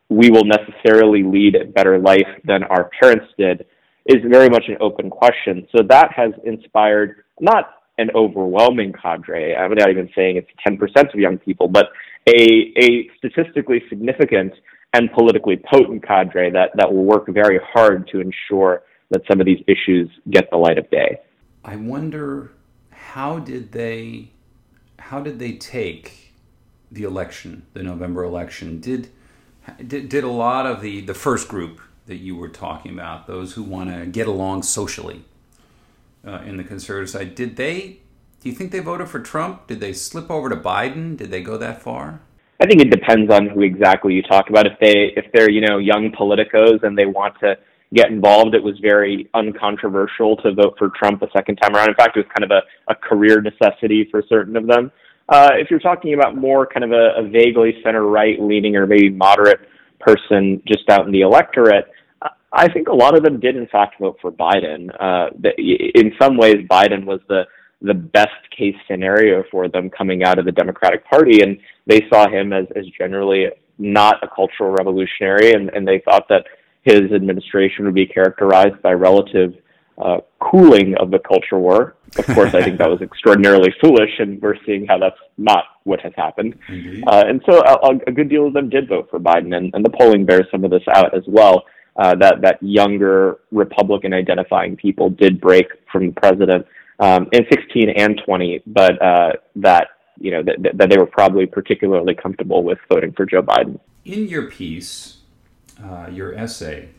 we 0.09 0.29
will 0.29 0.45
necessarily 0.45 1.23
lead 1.23 1.55
a 1.55 1.65
better 1.65 1.99
life 1.99 2.27
than 2.45 2.63
our 2.63 2.89
parents 2.99 3.25
did 3.37 3.65
is 4.05 4.17
very 4.29 4.49
much 4.49 4.63
an 4.67 4.77
open 4.79 5.09
question. 5.09 5.67
So 5.75 5.83
that 5.89 6.11
has 6.13 6.31
inspired 6.45 7.23
not 7.41 7.71
an 7.97 8.09
overwhelming 8.15 8.93
cadre. 8.93 9.55
I'm 9.55 9.73
not 9.73 9.89
even 9.89 10.09
saying 10.15 10.37
it's 10.37 10.49
10% 10.65 11.13
of 11.13 11.19
young 11.19 11.37
people, 11.37 11.67
but 11.67 11.87
a, 12.27 12.73
a 12.77 13.09
statistically 13.17 13.83
significant 13.89 14.53
and 14.93 15.11
politically 15.11 15.61
potent 15.69 16.05
cadre 16.05 16.51
that, 16.51 16.69
that 16.75 16.91
will 16.91 17.03
work 17.03 17.27
very 17.27 17.59
hard 17.73 18.07
to 18.11 18.21
ensure 18.21 18.83
that 19.09 19.21
some 19.29 19.39
of 19.39 19.45
these 19.45 19.63
issues 19.67 20.09
get 20.29 20.49
the 20.51 20.57
light 20.57 20.77
of 20.77 20.89
day. 20.89 21.19
I 21.65 21.75
wonder 21.75 22.51
how 22.91 23.39
did 23.39 23.71
they 23.71 24.31
how 24.99 25.21
did 25.21 25.39
they 25.39 25.53
take 25.53 26.33
the 26.91 27.03
election, 27.03 27.65
the 27.73 27.83
November 27.83 28.23
election? 28.23 28.79
Did 28.79 29.09
did, 29.85 30.09
did 30.09 30.23
a 30.23 30.29
lot 30.29 30.65
of 30.65 30.81
the, 30.81 31.01
the 31.01 31.13
first 31.13 31.47
group 31.47 31.81
that 32.05 32.17
you 32.17 32.35
were 32.35 32.49
talking 32.49 32.93
about, 32.93 33.27
those 33.27 33.53
who 33.53 33.63
want 33.63 33.89
to 33.89 34.05
get 34.05 34.27
along 34.27 34.63
socially 34.63 35.23
uh, 36.25 36.41
in 36.45 36.57
the 36.57 36.63
conservative 36.63 37.09
side, 37.09 37.35
did 37.35 37.55
they 37.55 37.99
do 38.39 38.49
you 38.49 38.55
think 38.55 38.71
they 38.71 38.79
voted 38.79 39.09
for 39.09 39.19
Trump? 39.19 39.67
Did 39.67 39.79
they 39.79 39.93
slip 39.93 40.29
over 40.29 40.49
to 40.49 40.55
Biden? 40.55 41.17
Did 41.17 41.31
they 41.31 41.41
go 41.41 41.57
that 41.57 41.81
far? 41.81 42.21
I 42.61 42.65
think 42.65 42.81
it 42.81 42.89
depends 42.89 43.31
on 43.31 43.47
who 43.47 43.61
exactly 43.61 44.13
you 44.13 44.23
talk 44.23 44.49
about. 44.49 44.65
If 44.65 44.79
they 44.79 45.13
if 45.15 45.25
they're 45.33 45.49
you 45.49 45.61
know 45.61 45.77
young 45.77 46.11
politicos 46.11 46.83
and 46.83 46.97
they 46.97 47.05
want 47.05 47.35
to 47.41 47.57
get 47.93 48.09
involved, 48.09 48.53
it 48.55 48.63
was 48.63 48.77
very 48.79 49.29
uncontroversial 49.33 50.37
to 50.37 50.53
vote 50.53 50.75
for 50.77 50.89
Trump 50.89 51.21
a 51.21 51.27
second 51.35 51.55
time 51.57 51.75
around. 51.75 51.89
In 51.89 51.95
fact, 51.95 52.17
it 52.17 52.25
was 52.25 52.31
kind 52.37 52.43
of 52.43 52.51
a, 52.51 52.61
a 52.91 52.95
career 52.95 53.41
necessity 53.41 54.07
for 54.09 54.23
certain 54.27 54.55
of 54.55 54.67
them. 54.67 54.91
Uh, 55.29 55.49
if 55.53 55.69
you're 55.69 55.79
talking 55.79 56.13
about 56.13 56.37
more 56.37 56.65
kind 56.65 56.83
of 56.83 56.91
a, 56.91 57.13
a 57.17 57.27
vaguely 57.27 57.73
center 57.83 58.05
right 58.05 58.41
leaning 58.41 58.75
or 58.75 58.87
maybe 58.87 59.09
moderate 59.09 59.59
person 59.99 60.61
just 60.65 60.89
out 60.89 61.05
in 61.05 61.11
the 61.11 61.21
electorate, 61.21 61.85
I 62.53 62.71
think 62.71 62.87
a 62.87 62.93
lot 62.93 63.15
of 63.15 63.23
them 63.23 63.39
did 63.39 63.55
in 63.55 63.67
fact 63.67 63.99
vote 63.99 64.17
for 64.21 64.31
Biden. 64.31 64.89
Uh, 64.99 65.29
in 65.57 66.13
some 66.19 66.37
ways, 66.37 66.65
Biden 66.69 67.05
was 67.05 67.19
the 67.27 67.43
the 67.81 67.93
best 67.93 68.29
case 68.57 68.75
scenario 68.89 69.43
for 69.51 69.67
them 69.67 69.87
coming 69.89 70.23
out 70.23 70.39
of 70.39 70.45
the 70.45 70.51
Democratic 70.51 71.05
Party, 71.05 71.43
and 71.43 71.59
they 71.85 72.01
saw 72.11 72.27
him 72.27 72.51
as, 72.51 72.65
as 72.75 72.85
generally 72.97 73.45
not 73.77 74.15
a 74.23 74.27
cultural 74.27 74.71
revolutionary, 74.71 75.53
and, 75.53 75.69
and 75.69 75.87
they 75.87 76.01
thought 76.03 76.27
that 76.27 76.45
his 76.81 77.11
administration 77.11 77.85
would 77.85 77.93
be 77.93 78.07
characterized 78.07 78.81
by 78.81 78.93
relative 78.93 79.53
uh, 80.03 80.17
cooling 80.39 80.95
of 80.99 81.11
the 81.11 81.19
culture 81.19 81.59
war. 81.59 81.96
Of 82.17 82.25
course, 82.27 82.53
I 82.53 82.63
think 82.63 82.77
that 82.77 82.89
was 82.89 83.01
extraordinarily 83.09 83.73
foolish, 83.81 84.11
and 84.19 84.41
we're 84.41 84.55
seeing 84.65 84.85
how 84.85 84.97
that's 84.97 85.17
not 85.37 85.65
what 85.83 85.99
has 86.01 86.13
happened. 86.15 86.57
Uh, 87.07 87.23
and 87.27 87.41
so 87.49 87.61
a, 87.61 87.97
a, 88.07 88.11
good 88.11 88.29
deal 88.29 88.47
of 88.47 88.53
them 88.53 88.69
did 88.69 88.87
vote 88.87 89.07
for 89.09 89.19
Biden, 89.19 89.55
and, 89.55 89.73
and 89.73 89.85
the 89.85 89.89
polling 89.89 90.25
bears 90.25 90.45
some 90.51 90.63
of 90.63 90.71
this 90.71 90.83
out 90.93 91.15
as 91.15 91.23
well. 91.27 91.65
Uh, 91.95 92.13
that 92.15 92.41
that 92.41 92.61
younger 92.61 93.39
Republican 93.51 94.13
identifying 94.13 94.75
people 94.75 95.09
did 95.09 95.41
break 95.41 95.65
from 95.91 96.07
the 96.07 96.13
president 96.13 96.65
um, 96.99 97.27
in 97.31 97.43
16 97.51 97.89
and 97.89 98.21
20, 98.23 98.61
but 98.67 99.01
uh, 99.01 99.31
that 99.55 99.87
you 100.19 100.31
know 100.31 100.43
that, 100.43 100.77
that 100.77 100.89
they 100.89 100.97
were 100.97 101.07
probably 101.07 101.47
particularly 101.47 102.13
comfortable 102.13 102.63
with 102.63 102.77
voting 102.87 103.11
for 103.13 103.25
Joe 103.25 103.41
Biden. 103.41 103.79
In 104.05 104.27
your 104.27 104.49
piece, 104.49 105.17
uh, 105.83 106.07
your 106.11 106.35
essay 106.35 106.89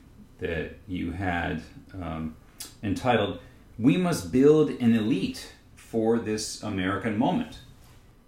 that 0.41 0.73
you 0.87 1.12
had. 1.12 1.62
Um, 2.00 2.37
entitled, 2.83 3.41
We 3.81 3.97
Must 3.97 4.33
Build 4.33 4.71
an 4.71 4.93
Elite 4.93 5.53
for 5.77 6.19
This 6.19 6.65
American 6.65 7.17
Moment. 7.17 7.61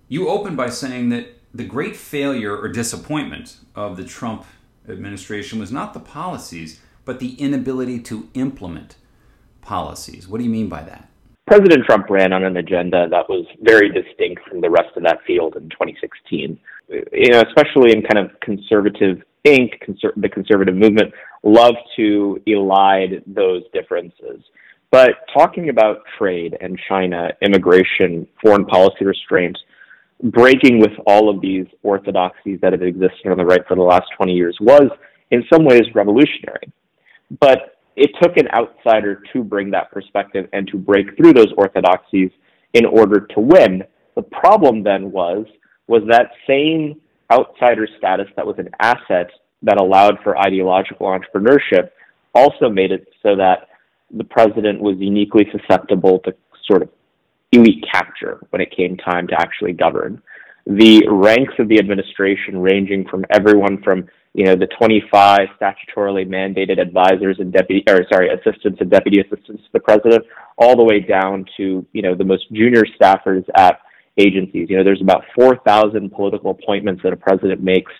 You 0.07 0.28
open 0.28 0.54
by 0.54 0.71
saying 0.71 1.09
that 1.09 1.26
the 1.52 1.64
great 1.64 1.97
failure 1.97 2.57
or 2.57 2.69
disappointment 2.69 3.57
of 3.75 3.97
the 3.97 4.04
Trump 4.04 4.45
administration 4.88 5.59
was 5.59 5.73
not 5.73 5.92
the 5.92 5.99
policies, 5.99 6.80
but 7.04 7.19
the 7.19 7.35
inability 7.35 7.99
to 7.99 8.28
implement 8.35 8.95
policies. 9.61 10.28
What 10.28 10.38
do 10.38 10.45
you 10.45 10.50
mean 10.50 10.69
by 10.69 10.83
that? 10.83 11.09
President 11.49 11.85
Trump 11.85 12.09
ran 12.09 12.33
on 12.33 12.45
an 12.45 12.57
agenda 12.57 13.09
that 13.11 13.28
was 13.28 13.45
very 13.61 13.90
distinct 13.90 14.49
from 14.49 14.61
the 14.61 14.71
rest 14.71 14.97
of 14.97 15.02
that 15.02 15.19
field 15.26 15.57
in 15.57 15.69
2016. 15.71 16.61
You 16.88 17.33
know, 17.33 17.42
especially 17.42 17.90
in 17.90 18.02
kind 18.02 18.25
of 18.25 18.38
conservative 18.38 19.21
think 19.45 19.83
conser- 19.85 20.14
the 20.16 20.28
conservative 20.28 20.76
movement 20.76 21.12
love 21.42 21.75
to 21.97 22.40
elide 22.47 23.23
those 23.26 23.64
differences. 23.73 24.45
But 24.90 25.11
talking 25.32 25.68
about 25.68 26.02
trade 26.18 26.56
and 26.61 26.78
China, 26.88 27.30
immigration, 27.42 28.26
foreign 28.42 28.64
policy 28.66 29.04
restraints, 29.04 29.61
breaking 30.23 30.80
with 30.80 30.92
all 31.06 31.28
of 31.28 31.40
these 31.40 31.66
orthodoxies 31.82 32.59
that 32.61 32.73
have 32.73 32.82
existed 32.82 33.30
on 33.30 33.38
the 33.38 33.44
right 33.44 33.66
for 33.68 33.76
the 33.76 33.82
last 33.82 34.06
20 34.16 34.32
years 34.32 34.56
was, 34.61 34.90
in 35.30 35.44
some 35.52 35.64
ways, 35.64 35.82
revolutionary. 35.94 36.73
But 37.40 37.78
it 37.97 38.11
took 38.20 38.37
an 38.37 38.49
outsider 38.52 39.23
to 39.32 39.44
bring 39.44 39.70
that 39.70 39.92
perspective 39.92 40.49
and 40.52 40.66
to 40.68 40.76
break 40.76 41.16
through 41.16 41.35
those 41.35 41.52
orthodoxies 41.56 42.30
in 42.75 42.85
order 42.85 43.26
to 43.35 43.40
win. 43.40 43.85
The 44.16 44.23
problem 44.23 44.82
then 44.82 45.12
was 45.12 45.47
was 45.87 46.02
that 46.09 46.30
same 46.47 47.00
outsider 47.32 47.88
status 47.99 48.26
that 48.37 48.47
was 48.47 48.56
an 48.59 48.68
asset 48.80 49.30
that 49.62 49.80
allowed 49.80 50.18
for 50.23 50.38
ideological 50.38 51.06
entrepreneurship 51.06 51.90
also 52.35 52.68
made 52.68 52.92
it 52.92 53.09
so 53.23 53.35
that 53.37 53.69
the 54.16 54.24
president 54.24 54.80
was 54.80 54.96
uniquely 54.98 55.46
susceptible 55.52 56.18
to 56.20 56.34
sort 56.66 56.82
of 56.82 56.88
elite 57.52 57.84
capture 57.92 58.40
when 58.50 58.60
it 58.60 58.74
came 58.74 58.96
time 58.96 59.26
to 59.28 59.34
actually 59.40 59.72
govern. 59.72 60.22
The 60.66 61.06
ranks 61.08 61.54
of 61.58 61.68
the 61.68 61.78
administration 61.78 62.58
ranging 62.58 63.06
from 63.08 63.24
everyone 63.30 63.82
from 63.82 64.08
you 64.34 64.44
know 64.44 64.54
the 64.54 64.68
25 64.78 65.40
statutorily 65.60 66.26
mandated 66.28 66.80
advisors 66.80 67.38
and 67.40 67.52
deputy 67.52 67.82
or 67.88 68.06
sorry 68.12 68.28
assistants 68.32 68.80
and 68.80 68.88
deputy 68.88 69.20
assistants 69.20 69.62
to 69.64 69.68
the 69.72 69.80
president 69.80 70.24
all 70.56 70.76
the 70.76 70.84
way 70.84 71.00
down 71.00 71.44
to 71.56 71.84
you 71.92 72.02
know 72.02 72.14
the 72.14 72.24
most 72.24 72.44
junior 72.52 72.84
staffers 73.00 73.44
at 73.56 73.80
agencies. 74.18 74.68
You 74.68 74.76
know, 74.76 74.84
there's 74.84 75.00
about 75.00 75.24
4,000 75.34 76.10
political 76.10 76.50
appointments 76.50 77.02
that 77.02 77.12
a 77.12 77.16
president 77.16 77.62
makes 77.62 77.92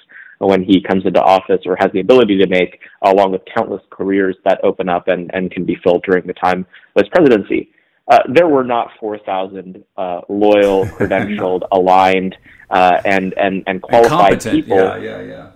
when 0.47 0.65
he 0.65 0.83
comes 0.83 1.05
into 1.05 1.23
office 1.23 1.61
or 1.67 1.77
has 1.79 1.91
the 1.93 2.01
ability 2.01 2.39
to 2.39 2.47
make, 2.47 2.81
along 3.03 3.33
with 3.33 3.43
countless 3.55 3.83
careers 3.91 4.37
that 4.45 4.59
open 4.65 4.89
up 4.89 5.09
and, 5.09 5.31
and 5.35 5.51
can 5.51 5.65
be 5.65 5.77
filled 5.85 6.03
during 6.03 6.27
the 6.27 6.33
time 6.33 6.67
of 6.97 7.05
his 7.05 7.09
presidency. 7.11 7.71
Uh, 8.09 8.19
there 8.35 8.49
were 8.49 8.65
not 8.65 8.91
4,000 8.99 9.85
uh, 9.97 10.21
loyal, 10.29 10.85
credentialed, 10.97 11.63
aligned, 11.73 12.35
uh, 12.71 13.01
and, 13.05 13.35
and, 13.35 13.63
and 13.67 13.83
qualified 13.83 14.45
and 14.47 14.57
people. 14.57 14.77
Yeah, 14.77 14.97
yeah, 14.97 15.23
yeah. 15.23 15.51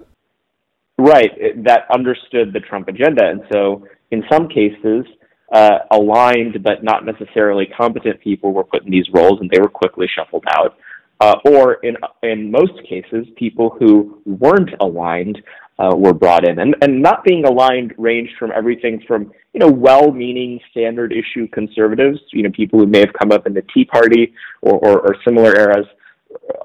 Right, 0.99 1.33
that 1.65 1.87
understood 1.93 2.53
the 2.53 2.61
Trump 2.61 2.89
agenda. 2.89 3.27
And 3.29 3.43
so, 3.51 3.89
in 4.13 4.23
some 4.31 4.49
cases, 4.49 5.07
uh, 5.53 5.79
aligned 5.91 6.63
but 6.63 6.85
not 6.85 7.05
necessarily 7.05 7.67
competent 7.67 8.21
people 8.21 8.53
were 8.53 8.65
put 8.65 8.85
in 8.85 8.91
these 8.91 9.07
roles 9.13 9.41
and 9.41 9.51
they 9.51 9.61
were 9.61 9.69
quickly 9.69 10.07
shuffled 10.15 10.45
out. 10.51 10.77
Uh, 11.25 11.37
or 11.47 11.75
in 11.89 11.97
in 12.23 12.51
most 12.51 12.77
cases, 12.87 13.27
people 13.37 13.75
who 13.79 14.21
weren't 14.27 14.69
aligned 14.81 15.41
uh, 15.79 15.95
were 15.97 16.13
brought 16.13 16.47
in, 16.47 16.59
and 16.59 16.77
and 16.83 17.01
not 17.01 17.25
being 17.25 17.47
aligned 17.47 17.95
ranged 17.97 18.35
from 18.39 18.53
everything 18.55 19.03
from 19.09 19.33
you 19.55 19.61
know 19.61 19.71
well-meaning 19.89 20.61
standard 20.71 21.15
issue 21.15 21.49
conservatives, 21.49 22.19
you 22.33 22.43
know 22.43 22.51
people 22.51 22.79
who 22.79 22.87
may 22.87 22.99
have 22.99 23.15
come 23.19 23.33
up 23.33 23.47
in 23.47 23.55
the 23.55 23.65
Tea 23.73 23.87
Party 23.87 24.35
or 24.61 24.75
or, 24.87 25.01
or 25.01 25.17
similar 25.25 25.57
eras, 25.59 25.87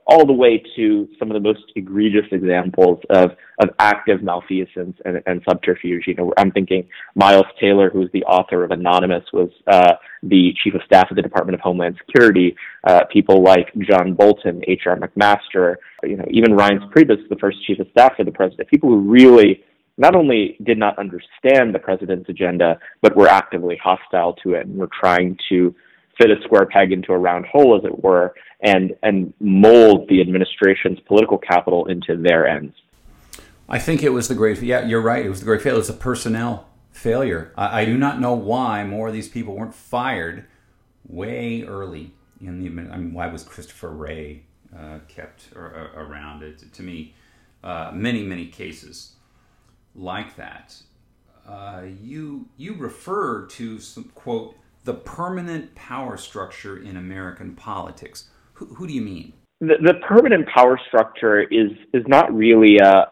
all 0.05 0.25
the 0.25 0.33
way 0.33 0.63
to 0.75 1.07
some 1.19 1.29
of 1.29 1.35
the 1.35 1.39
most 1.39 1.71
egregious 1.75 2.25
examples 2.31 2.99
of, 3.11 3.31
of 3.59 3.69
active 3.77 4.23
malfeasance 4.23 4.97
and, 5.05 5.21
and 5.27 5.41
subterfuge. 5.47 6.05
You 6.07 6.15
know, 6.15 6.33
I'm 6.37 6.51
thinking 6.51 6.87
Miles 7.15 7.45
Taylor, 7.59 7.89
who's 7.89 8.09
the 8.11 8.23
author 8.23 8.63
of 8.63 8.71
Anonymous, 8.71 9.23
was 9.31 9.49
uh, 9.67 9.93
the 10.23 10.51
chief 10.63 10.73
of 10.73 10.81
staff 10.85 11.11
of 11.11 11.15
the 11.15 11.21
Department 11.21 11.53
of 11.53 11.61
Homeland 11.61 11.97
Security. 12.05 12.55
Uh, 12.87 13.01
people 13.11 13.43
like 13.43 13.71
John 13.87 14.15
Bolton, 14.15 14.63
H.R. 14.67 14.97
McMaster, 14.97 15.75
you 16.03 16.17
know, 16.17 16.25
even 16.31 16.53
Reince 16.53 16.89
Priebus, 16.91 17.27
the 17.29 17.37
first 17.39 17.63
chief 17.65 17.79
of 17.79 17.87
staff 17.91 18.15
for 18.17 18.23
the 18.23 18.31
president. 18.31 18.67
People 18.69 18.89
who 18.89 18.99
really 18.99 19.63
not 19.99 20.15
only 20.15 20.57
did 20.63 20.77
not 20.77 20.97
understand 20.97 21.75
the 21.75 21.79
president's 21.79 22.29
agenda, 22.29 22.79
but 23.01 23.15
were 23.15 23.27
actively 23.27 23.77
hostile 23.83 24.33
to 24.41 24.53
it 24.53 24.65
and 24.65 24.77
were 24.77 24.89
trying 24.99 25.37
to 25.49 25.75
fit 26.19 26.29
a 26.29 26.41
square 26.43 26.65
peg 26.65 26.91
into 26.91 27.13
a 27.13 27.17
round 27.17 27.45
hole, 27.45 27.77
as 27.77 27.85
it 27.85 28.03
were, 28.03 28.35
and 28.61 28.95
and 29.03 29.33
mold 29.39 30.07
the 30.09 30.21
administration's 30.21 30.99
political 31.01 31.37
capital 31.37 31.85
into 31.87 32.15
their 32.15 32.47
ends. 32.47 32.75
I 33.67 33.79
think 33.79 34.03
it 34.03 34.09
was 34.09 34.27
the 34.27 34.35
great. 34.35 34.61
Yeah, 34.61 34.85
you're 34.85 35.01
right. 35.01 35.25
It 35.25 35.29
was 35.29 35.39
the 35.39 35.45
great 35.45 35.61
failure. 35.61 35.75
It 35.75 35.79
was 35.79 35.89
a 35.89 35.93
personnel 35.93 36.67
failure. 36.91 37.53
I, 37.55 37.81
I 37.81 37.85
do 37.85 37.97
not 37.97 38.19
know 38.19 38.33
why 38.33 38.83
more 38.83 39.07
of 39.07 39.13
these 39.13 39.29
people 39.29 39.55
weren't 39.55 39.75
fired 39.75 40.45
way 41.07 41.63
early 41.63 42.13
in 42.41 42.59
the. 42.59 42.67
I 42.91 42.97
mean, 42.97 43.13
why 43.13 43.27
was 43.27 43.43
Christopher 43.43 43.89
Wray 43.89 44.43
uh, 44.75 44.99
kept 45.07 45.49
or, 45.55 45.91
uh, 45.95 46.01
around? 46.01 46.43
It 46.43 46.73
to 46.73 46.83
me, 46.83 47.13
uh, 47.63 47.91
many 47.93 48.23
many 48.23 48.47
cases 48.47 49.13
like 49.95 50.35
that. 50.35 50.75
Uh, 51.47 51.83
you 52.01 52.47
you 52.57 52.75
refer 52.75 53.45
to 53.45 53.79
some 53.79 54.05
quote 54.15 54.55
the 54.89 54.95
permanent 54.95 55.75
power 55.75 56.17
structure 56.17 56.81
in 56.81 56.97
American 56.97 57.53
politics. 57.53 58.27
Who, 58.53 58.65
who 58.73 58.87
do 58.87 58.93
you 58.93 59.03
mean? 59.03 59.33
The, 59.61 59.75
the, 59.83 59.93
permanent 60.07 60.47
power 60.47 60.79
structure 60.87 61.41
is 61.41 61.69
is 61.93 62.03
not 62.07 62.33
really 62.33 62.79
a, 62.79 63.05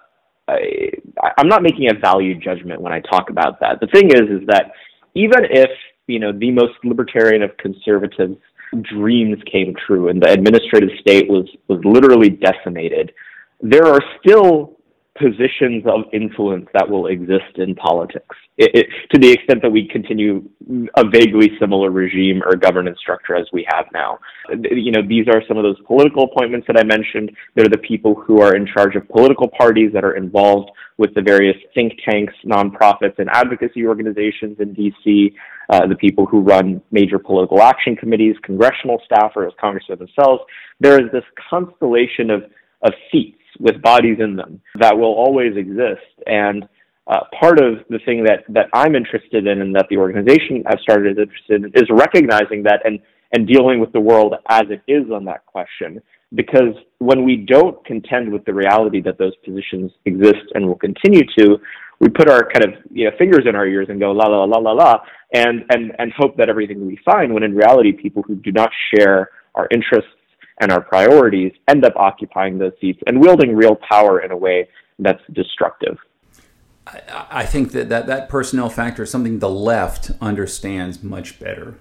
a. 0.50 0.92
I'm 1.38 1.48
not 1.48 1.62
making 1.62 1.92
a 1.92 1.94
value 1.94 2.34
judgment 2.34 2.82
when 2.82 2.94
I 2.94 3.02
talk 3.02 3.30
about 3.30 3.60
that. 3.60 3.80
The 3.80 3.86
thing 3.94 4.08
is, 4.08 4.42
is 4.42 4.48
that 4.48 4.72
even 5.14 5.46
if 5.52 5.70
you 6.08 6.18
know 6.18 6.32
the 6.32 6.50
most 6.50 6.74
libertarian 6.84 7.44
of 7.44 7.56
conservatives' 7.58 8.38
dreams 8.82 9.38
came 9.52 9.76
true 9.86 10.10
and 10.10 10.20
the 10.20 10.32
administrative 10.32 10.90
state 11.00 11.30
was 11.30 11.48
was 11.68 11.80
literally 11.86 12.32
decimated, 12.32 13.12
there 13.62 13.86
are 13.86 14.02
still 14.20 14.77
positions 15.18 15.84
of 15.86 16.06
influence 16.14 16.68
that 16.74 16.90
will 16.90 17.08
exist 17.08 17.58
in 17.58 17.76
politics 17.76 18.36
it, 18.58 18.72
it, 18.74 18.88
to 19.12 19.20
the 19.20 19.32
extent 19.32 19.62
that 19.62 19.70
we 19.70 19.88
continue 19.88 20.44
a 20.96 21.08
vaguely 21.08 21.52
similar 21.60 21.92
regime 21.92 22.42
or 22.44 22.56
governance 22.56 22.98
structure 23.00 23.36
as 23.36 23.46
we 23.54 23.66
have 23.72 23.86
now. 23.94 24.18
You 24.50 24.92
know, 24.92 25.02
these 25.08 25.28
are 25.28 25.44
some 25.48 25.58
of 25.58 25.64
those 25.64 25.80
political 25.86 26.24
appointments 26.24 26.66
that 26.68 26.78
I 26.78 26.84
mentioned. 26.84 27.32
They're 27.56 27.70
the 27.70 27.78
people 27.78 28.16
who 28.16 28.42
are 28.42 28.56
in 28.56 28.66
charge 28.66 28.96
of 28.96 29.08
political 29.10 29.48
parties 29.48 29.92
that 29.94 30.04
are 30.04 30.16
involved 30.16 30.72
with 30.98 31.14
the 31.14 31.22
various 31.22 31.56
think 31.76 31.94
tanks, 32.04 32.34
nonprofits, 32.46 33.20
and 33.20 33.30
advocacy 33.32 33.86
organizations 33.86 34.58
in 34.60 34.74
DC, 34.74 35.34
uh, 35.70 35.86
the 35.86 35.96
people 35.96 36.26
who 36.26 36.42
run 36.42 36.82
major 36.92 37.20
political 37.20 37.62
action 37.62 37.96
committees, 37.96 38.36
congressional 38.42 39.00
staffers, 39.10 39.52
congressmen 39.62 40.00
themselves. 40.00 40.42
There 40.80 41.00
is 41.00 41.12
this 41.12 41.24
constellation 41.50 42.32
of, 42.32 42.44
of 42.82 42.94
seats 43.12 43.38
with 43.60 43.82
bodies 43.82 44.18
in 44.20 44.36
them 44.36 44.62
that 44.80 44.98
will 44.98 45.14
always 45.14 45.56
exist. 45.58 46.06
And 46.26 46.68
uh, 47.08 47.22
part 47.40 47.60
of 47.60 47.80
the 47.90 48.00
thing 48.06 48.24
that, 48.26 48.44
that 48.50 48.68
I'm 48.74 48.96
interested 48.96 49.48
in 49.48 49.62
and 49.62 49.76
that 49.76 49.88
the 49.90 49.98
organization 49.98 50.64
I've 50.68 50.80
started 50.82 51.18
is 51.18 51.24
interested 51.24 51.64
in 51.64 51.72
is 51.74 51.90
recognizing 51.90 52.64
that 52.64 52.82
and, 52.86 53.00
and 53.34 53.48
dealing 53.48 53.80
with 53.80 53.92
the 53.94 54.00
world 54.00 54.36
as 54.50 54.64
it 54.70 54.82
is 54.88 55.10
on 55.12 55.26
that 55.26 55.46
question. 55.46 56.02
because 56.36 56.76
when 57.00 57.24
we 57.24 57.38
don't 57.38 57.84
contend 57.86 58.32
with 58.32 58.44
the 58.46 58.54
reality 58.54 59.02
that 59.02 59.18
those 59.18 59.36
positions 59.46 59.92
exist 60.06 60.46
and 60.56 60.68
will 60.68 60.76
continue 60.76 61.24
to, 61.38 61.58
we 62.00 62.10
put 62.10 62.30
our 62.30 62.50
kind 62.52 62.66
of 62.66 62.74
you 62.92 63.06
know 63.06 63.12
fingers 63.18 63.46
in 63.48 63.56
our 63.56 63.66
ears 63.66 63.88
and 63.90 64.00
go 64.00 64.12
la 64.12 64.26
la 64.26 64.44
la 64.44 64.58
la 64.58 64.72
la 64.72 64.98
and 65.34 65.64
and 65.70 65.94
and 66.00 66.12
hope 66.16 66.38
that 66.38 66.50
everything 66.50 66.80
will 66.80 66.90
be 66.90 67.00
fine 67.04 67.34
when 67.34 67.44
in 67.44 67.56
reality 67.56 67.92
people 67.92 68.22
who 68.24 68.36
do 68.36 68.52
not 68.52 68.70
share 68.94 69.30
our 69.56 69.68
interests 69.72 70.12
and 70.60 70.72
our 70.72 70.82
priorities 70.82 71.52
end 71.68 71.86
up 71.86 71.96
occupying 71.96 72.58
those 72.58 72.74
seats 72.82 73.02
and 73.08 73.20
wielding 73.20 73.56
real 73.56 73.76
power 73.76 74.22
in 74.22 74.32
a 74.32 74.38
way 74.38 74.68
that's 75.00 75.22
destructive. 75.34 75.98
I, 77.12 77.46
think 77.46 77.74
that, 77.74 77.90
that 77.90 78.08
that 78.08 78.30
personnel 78.30 78.70
factor 78.70 79.04
is 79.04 79.12
something 79.12 79.40
the 79.40 79.50
left 79.50 80.12
understands 80.22 81.04
much 81.04 81.38
better 81.40 81.76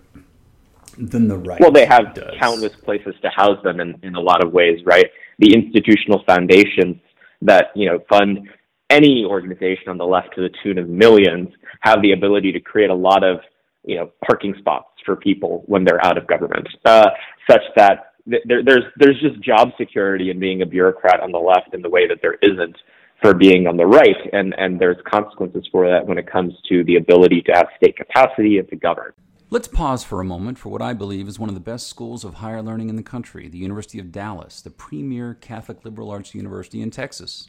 than 0.98 1.28
the 1.28 1.38
right. 1.38 1.60
Well, 1.60 1.70
they 1.70 1.86
have 1.86 2.14
does. 2.14 2.34
countless 2.40 2.74
places 2.74 3.14
to 3.22 3.28
house 3.30 3.62
them 3.62 3.80
in, 3.80 3.98
in 4.02 4.16
a 4.16 4.20
lot 4.20 4.44
of 4.44 4.52
ways, 4.52 4.80
right? 4.84 5.06
The 5.38 5.54
institutional 5.54 6.22
foundations 6.26 6.96
that 7.42 7.66
you 7.74 7.88
know 7.88 8.00
fund 8.08 8.48
any 8.90 9.24
organization 9.24 9.88
on 9.88 9.98
the 9.98 10.06
left 10.06 10.34
to 10.34 10.40
the 10.40 10.50
tune 10.62 10.78
of 10.78 10.88
millions 10.88 11.48
have 11.80 12.00
the 12.02 12.12
ability 12.12 12.52
to 12.52 12.60
create 12.60 12.90
a 12.90 12.94
lot 12.94 13.22
of 13.22 13.40
you 13.84 13.96
know 13.96 14.10
parking 14.26 14.54
spots 14.58 14.88
for 15.04 15.16
people 15.16 15.62
when 15.66 15.84
they're 15.84 16.04
out 16.04 16.18
of 16.18 16.26
government, 16.26 16.68
uh, 16.84 17.10
such 17.48 17.62
that 17.76 17.96
th- 17.96 18.05
there, 18.26 18.62
there's 18.64 18.84
there's 18.96 19.20
just 19.20 19.40
job 19.40 19.70
security 19.78 20.30
in 20.30 20.38
being 20.38 20.62
a 20.62 20.66
bureaucrat 20.66 21.20
on 21.20 21.32
the 21.32 21.38
left 21.38 21.74
in 21.74 21.82
the 21.82 21.90
way 21.90 22.06
that 22.08 22.18
there 22.22 22.36
isn't 22.42 22.76
for 23.22 23.34
being 23.34 23.66
on 23.66 23.76
the 23.76 23.86
right, 23.86 24.16
and 24.32 24.54
and 24.58 24.80
there's 24.80 24.98
consequences 25.10 25.66
for 25.70 25.88
that 25.88 26.06
when 26.06 26.18
it 26.18 26.30
comes 26.30 26.52
to 26.68 26.84
the 26.84 26.96
ability 26.96 27.42
to 27.42 27.52
have 27.52 27.68
state 27.76 27.96
capacity 27.96 28.58
and 28.58 28.68
to 28.68 28.76
govern. 28.76 29.12
Let's 29.48 29.68
pause 29.68 30.02
for 30.02 30.20
a 30.20 30.24
moment 30.24 30.58
for 30.58 30.70
what 30.70 30.82
I 30.82 30.92
believe 30.92 31.28
is 31.28 31.38
one 31.38 31.48
of 31.48 31.54
the 31.54 31.60
best 31.60 31.86
schools 31.86 32.24
of 32.24 32.34
higher 32.34 32.62
learning 32.62 32.88
in 32.88 32.96
the 32.96 33.02
country, 33.02 33.48
the 33.48 33.58
University 33.58 34.00
of 34.00 34.10
Dallas, 34.10 34.60
the 34.60 34.70
premier 34.70 35.34
Catholic 35.34 35.84
liberal 35.84 36.10
arts 36.10 36.34
university 36.34 36.82
in 36.82 36.90
Texas. 36.90 37.48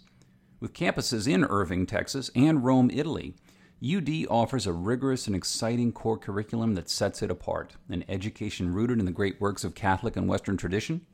With 0.60 0.74
campuses 0.74 1.28
in 1.28 1.44
Irving, 1.44 1.88
Texas, 1.88 2.30
and 2.36 2.64
Rome, 2.64 2.92
Italy, 2.94 3.34
UD 3.84 4.26
offers 4.30 4.66
a 4.66 4.74
rigorous 4.74 5.28
and 5.28 5.36
exciting 5.36 5.92
core 5.92 6.18
curriculum 6.18 6.74
that 6.74 6.90
sets 6.90 7.22
it 7.22 7.30
apart 7.30 7.76
an 7.90 8.04
education 8.10 8.74
rooted 8.74 8.98
in 8.98 9.06
the 9.06 9.12
great 9.12 9.40
works 9.40 9.64
of 9.64 9.76
Catholic 9.76 10.16
and 10.16 10.28
Western 10.28 10.58
tradition, 10.58 11.06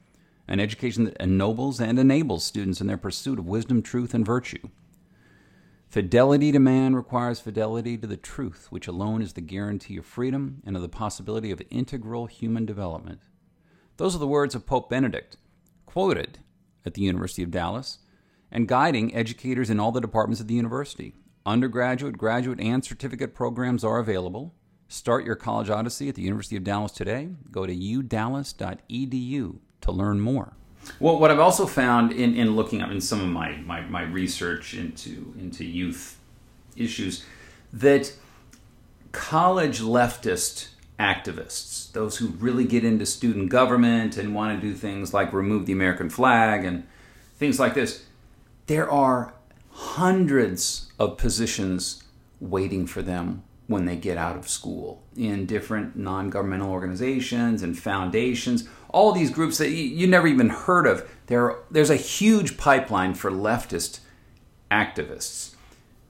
an 0.48 0.62
education 0.62 1.04
that 1.04 1.18
ennobles 1.22 1.82
and 1.82 2.00
enables 2.00 2.46
students 2.46 2.80
in 2.80 2.88
their 2.88 2.98
pursuit 2.98 3.38
of 3.38 3.46
wisdom, 3.46 3.82
truth, 3.82 4.14
and 4.14 4.26
virtue. 4.26 4.70
Fidelity 5.90 6.54
to 6.54 6.60
man 6.60 6.96
requires 6.96 7.42
fidelity 7.42 7.98
to 7.98 8.08
the 8.08 8.18
truth, 8.18 8.68
which 8.70 8.88
alone 8.88 9.22
is 9.22 9.34
the 9.34 9.42
guarantee 9.42 9.98
of 9.98 10.06
freedom 10.06 10.62
and 10.66 10.78
of 10.78 10.82
the 10.82 10.90
possibility 10.90 11.52
of 11.52 11.62
integral 11.70 12.28
human 12.28 12.66
development. 12.66 13.20
Those 13.98 14.16
are 14.16 14.20
the 14.20 14.26
words 14.26 14.56
of 14.56 14.66
Pope 14.66 14.90
Benedict, 14.90 15.36
quoted 15.86 16.40
at 16.86 16.94
the 16.94 17.02
University 17.02 17.44
of 17.44 17.52
Dallas, 17.52 18.00
and 18.50 18.68
guiding 18.70 19.14
educators 19.14 19.70
in 19.70 19.80
all 19.80 19.92
the 19.92 20.02
departments 20.02 20.40
of 20.40 20.48
the 20.48 20.56
university. 20.56 21.14
Undergraduate, 21.46 22.18
graduate, 22.18 22.60
and 22.60 22.84
certificate 22.86 23.34
programs 23.34 23.84
are 23.84 24.00
available. 24.00 24.54
Start 24.88 25.26
your 25.26 25.36
college 25.36 25.70
odyssey 25.70 26.08
at 26.08 26.16
the 26.16 26.22
University 26.22 26.56
of 26.56 26.64
Dallas 26.64 26.92
today. 26.92 27.30
Go 27.52 27.66
to 27.66 27.76
udallas.edu 27.76 29.58
to 29.82 29.92
learn 29.92 30.20
more. 30.20 30.54
Well, 31.00 31.20
what 31.20 31.32
I've 31.32 31.40
also 31.40 31.66
found 31.66 32.12
in, 32.12 32.36
in 32.36 32.56
looking 32.56 32.82
up 32.82 32.92
in 32.92 33.02
some 33.02 33.20
of 33.20 33.28
my, 33.28 33.58
my, 33.58 33.82
my 33.82 34.04
research 34.04 34.74
into 34.74 35.34
into 35.40 35.66
youth 35.66 36.20
issues 36.76 37.26
that 37.72 38.14
college 39.12 39.82
leftist 39.82 40.70
activists, 41.00 41.92
those 41.92 42.18
who 42.18 42.28
really 42.28 42.66
get 42.66 42.86
into 42.86 43.06
student 43.06 43.50
government 43.50 44.18
and 44.18 44.34
want 44.34 44.60
to 44.60 44.68
do 44.68 44.74
things 44.74 45.14
like 45.14 45.34
remove 45.34 45.66
the 45.66 45.74
American 45.74 46.10
flag 46.10 46.64
and 46.64 46.86
things 47.36 47.60
like 47.60 47.74
this, 47.74 48.06
there 48.68 48.90
are 48.90 49.33
hundreds 49.74 50.92
of 51.00 51.18
positions 51.18 52.04
waiting 52.40 52.86
for 52.86 53.02
them 53.02 53.44
when 53.68 53.86
they 53.86 53.96
get 53.96 54.18
out 54.18 54.36
of 54.36 54.48
school 54.48 55.04
in 55.16 55.46
different 55.46 55.96
non 55.96 56.30
governmental 56.30 56.70
organizations 56.70 57.64
and 57.64 57.78
foundations 57.78 58.68
all 58.94 59.12
these 59.12 59.32
groups 59.32 59.58
that 59.58 59.72
you, 59.72 60.08
never 60.08 60.28
even 60.28 60.50
heard 60.50 60.86
of. 60.86 61.10
There, 61.26 61.58
there's 61.70 61.90
a 61.90 61.96
huge 61.96 62.58
pipeline 62.58 63.16
for 63.16 63.32
leftist 63.32 64.00
activists. 64.72 65.56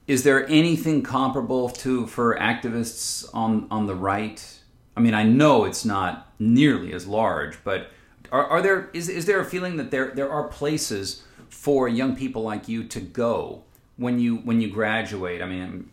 Is 0.06 0.22
there 0.22 0.46
anything 0.48 1.02
comparable 1.02 1.70
to 1.70 2.06
for 2.06 2.36
activists 2.36 3.26
on 3.32 3.66
on 3.70 3.86
the 3.86 3.94
right? 3.94 4.60
I 4.96 5.00
mean, 5.00 5.14
I 5.14 5.22
know 5.22 5.64
it's 5.64 5.84
not 5.84 6.30
nearly 6.38 6.92
as 6.92 7.06
large, 7.06 7.56
but 7.64 7.90
are, 8.30 8.44
are 8.44 8.62
there 8.62 8.90
is 8.92 9.08
is 9.08 9.24
there 9.24 9.40
a 9.40 9.44
feeling 9.46 9.78
that 9.78 9.90
there 9.90 10.12
there 10.14 10.30
are 10.30 10.46
places 10.48 11.22
for 11.54 11.88
young 11.88 12.16
people 12.16 12.42
like 12.42 12.68
you 12.68 12.84
to 12.84 13.00
go 13.00 13.62
when 13.96 14.18
you 14.18 14.36
when 14.36 14.60
you 14.60 14.68
graduate? 14.68 15.40
I 15.40 15.46
mean, 15.46 15.90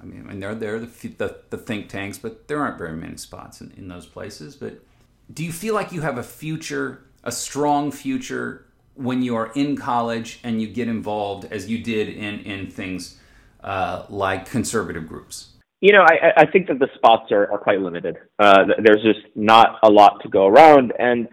I 0.00 0.04
mean, 0.04 0.40
there 0.40 0.54
there 0.54 0.76
are 0.76 0.80
the, 0.80 1.08
the, 1.08 1.36
the 1.50 1.56
think 1.56 1.88
tanks, 1.88 2.18
but 2.18 2.48
there 2.48 2.60
aren't 2.60 2.78
very 2.78 2.96
many 2.96 3.16
spots 3.16 3.60
in, 3.60 3.72
in 3.76 3.88
those 3.88 4.06
places. 4.06 4.56
But 4.56 4.80
do 5.32 5.44
you 5.44 5.52
feel 5.52 5.74
like 5.74 5.92
you 5.92 6.02
have 6.02 6.18
a 6.18 6.22
future, 6.22 7.04
a 7.24 7.32
strong 7.32 7.90
future 7.90 8.66
when 8.94 9.22
you 9.22 9.36
are 9.36 9.52
in 9.54 9.76
college 9.76 10.40
and 10.42 10.60
you 10.60 10.68
get 10.68 10.88
involved 10.88 11.46
as 11.50 11.68
you 11.68 11.78
did 11.78 12.08
in, 12.08 12.40
in 12.40 12.70
things 12.70 13.18
uh, 13.62 14.04
like 14.08 14.50
conservative 14.50 15.08
groups? 15.08 15.52
You 15.80 15.92
know, 15.92 16.02
I, 16.02 16.42
I 16.42 16.46
think 16.46 16.68
that 16.68 16.78
the 16.78 16.88
spots 16.94 17.30
are, 17.30 17.50
are 17.52 17.58
quite 17.58 17.80
limited. 17.80 18.16
Uh, 18.38 18.64
there's 18.82 19.02
just 19.02 19.26
not 19.34 19.78
a 19.82 19.90
lot 19.90 20.20
to 20.22 20.28
go 20.28 20.46
around. 20.46 20.92
And 20.98 21.28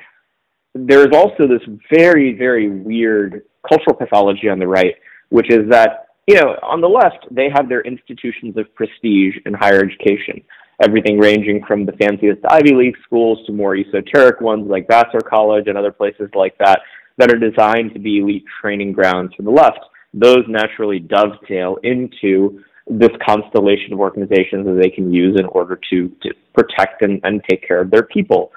there's 0.74 1.14
also 1.14 1.48
this 1.48 1.62
very, 1.92 2.34
very 2.34 2.70
weird 2.70 3.44
cultural 3.68 3.96
pathology 3.96 4.50
on 4.50 4.60
the 4.60 4.68
right, 4.68 4.96
which 5.30 5.50
is 5.50 5.70
that, 5.70 6.08
you 6.28 6.36
know, 6.36 6.58
on 6.64 6.82
the 6.82 6.90
left, 6.90 7.26
they 7.32 7.50
have 7.54 7.70
their 7.70 7.82
institutions 7.82 8.58
of 8.58 8.74
prestige 8.76 9.36
in 9.46 9.54
higher 9.54 9.84
education 9.84 10.44
everything 10.82 11.20
ranging 11.20 11.64
from 11.66 11.86
the 11.86 11.92
fanciest 11.94 12.42
Ivy 12.50 12.74
League 12.74 12.98
schools 13.06 13.40
to 13.46 13.54
more 13.54 13.76
esoteric 13.76 14.42
ones 14.42 14.68
like 14.70 14.88
Vassar 14.88 15.22
College 15.22 15.68
and 15.68 15.78
other 15.78 15.92
places 15.92 16.30
like 16.34 16.58
that 16.58 16.82
that 17.18 17.32
are 17.32 17.38
designed 17.38 17.94
to 17.94 18.00
be 18.00 18.20
elite 18.20 18.46
training 18.62 18.92
grounds 18.92 19.34
for 19.36 19.44
the 19.44 19.52
left. 19.52 19.80
Those 20.14 20.44
naturally 20.48 21.00
dovetail 21.00 21.78
into 21.84 22.64
this 22.88 23.12
constellation 23.26 23.94
of 23.94 24.00
organizations 24.00 24.66
that 24.66 24.80
they 24.82 24.90
can 24.90 25.14
use 25.14 25.40
in 25.40 25.46
order 25.46 25.80
to, 25.90 26.10
to 26.22 26.34
protect 26.54 27.02
and, 27.02 27.20
and 27.24 27.42
take 27.50 27.66
care 27.66 27.82
of 27.82 27.92
their 27.92 28.04
people. 28.04 28.52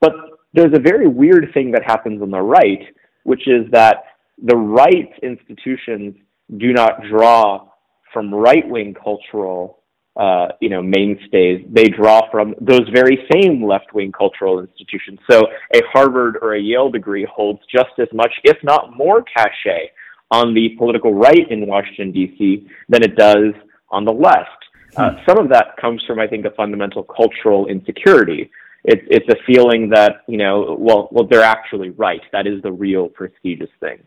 But 0.00 0.12
there's 0.52 0.74
a 0.74 0.80
very 0.80 1.06
weird 1.08 1.50
thing 1.54 1.70
that 1.72 1.82
happens 1.84 2.22
on 2.22 2.30
the 2.30 2.40
right, 2.40 2.82
which 3.24 3.46
is 3.46 3.70
that 3.72 4.04
the 4.42 4.56
right 4.56 5.12
institutions 5.22 6.14
do 6.56 6.72
not 6.72 7.02
draw 7.10 7.68
from 8.12 8.34
right 8.34 8.68
wing 8.68 8.94
cultural 8.94 9.80
uh, 10.16 10.48
you 10.60 10.68
know, 10.68 10.82
mainstays, 10.82 11.64
they 11.70 11.84
draw 11.84 12.20
from 12.30 12.54
those 12.60 12.86
very 12.92 13.26
same 13.32 13.64
left-wing 13.64 14.12
cultural 14.12 14.60
institutions. 14.60 15.18
So 15.30 15.46
a 15.74 15.80
Harvard 15.92 16.36
or 16.42 16.54
a 16.54 16.60
Yale 16.60 16.90
degree 16.90 17.26
holds 17.32 17.60
just 17.72 17.98
as 17.98 18.08
much, 18.12 18.32
if 18.44 18.56
not 18.62 18.96
more, 18.96 19.22
cachet 19.22 19.90
on 20.30 20.52
the 20.52 20.70
political 20.78 21.14
right 21.14 21.50
in 21.50 21.66
Washington 21.66 22.12
D.C. 22.12 22.68
than 22.88 23.02
it 23.02 23.16
does 23.16 23.54
on 23.90 24.04
the 24.04 24.12
left. 24.12 24.48
Uh, 24.96 25.12
hmm. 25.12 25.18
some 25.26 25.38
of 25.38 25.48
that 25.50 25.76
comes 25.80 26.02
from, 26.06 26.18
I 26.18 26.26
think, 26.26 26.44
a 26.44 26.50
fundamental 26.50 27.04
cultural 27.04 27.68
insecurity. 27.68 28.50
It's 28.84 29.02
it's 29.10 29.28
a 29.28 29.36
feeling 29.46 29.90
that 29.90 30.22
you 30.26 30.38
know, 30.38 30.76
well, 30.78 31.08
well, 31.10 31.26
they're 31.30 31.42
actually 31.42 31.90
right. 31.90 32.20
That 32.32 32.46
is 32.46 32.62
the 32.62 32.72
real 32.72 33.08
prestigious 33.08 33.70
thing. 33.80 34.02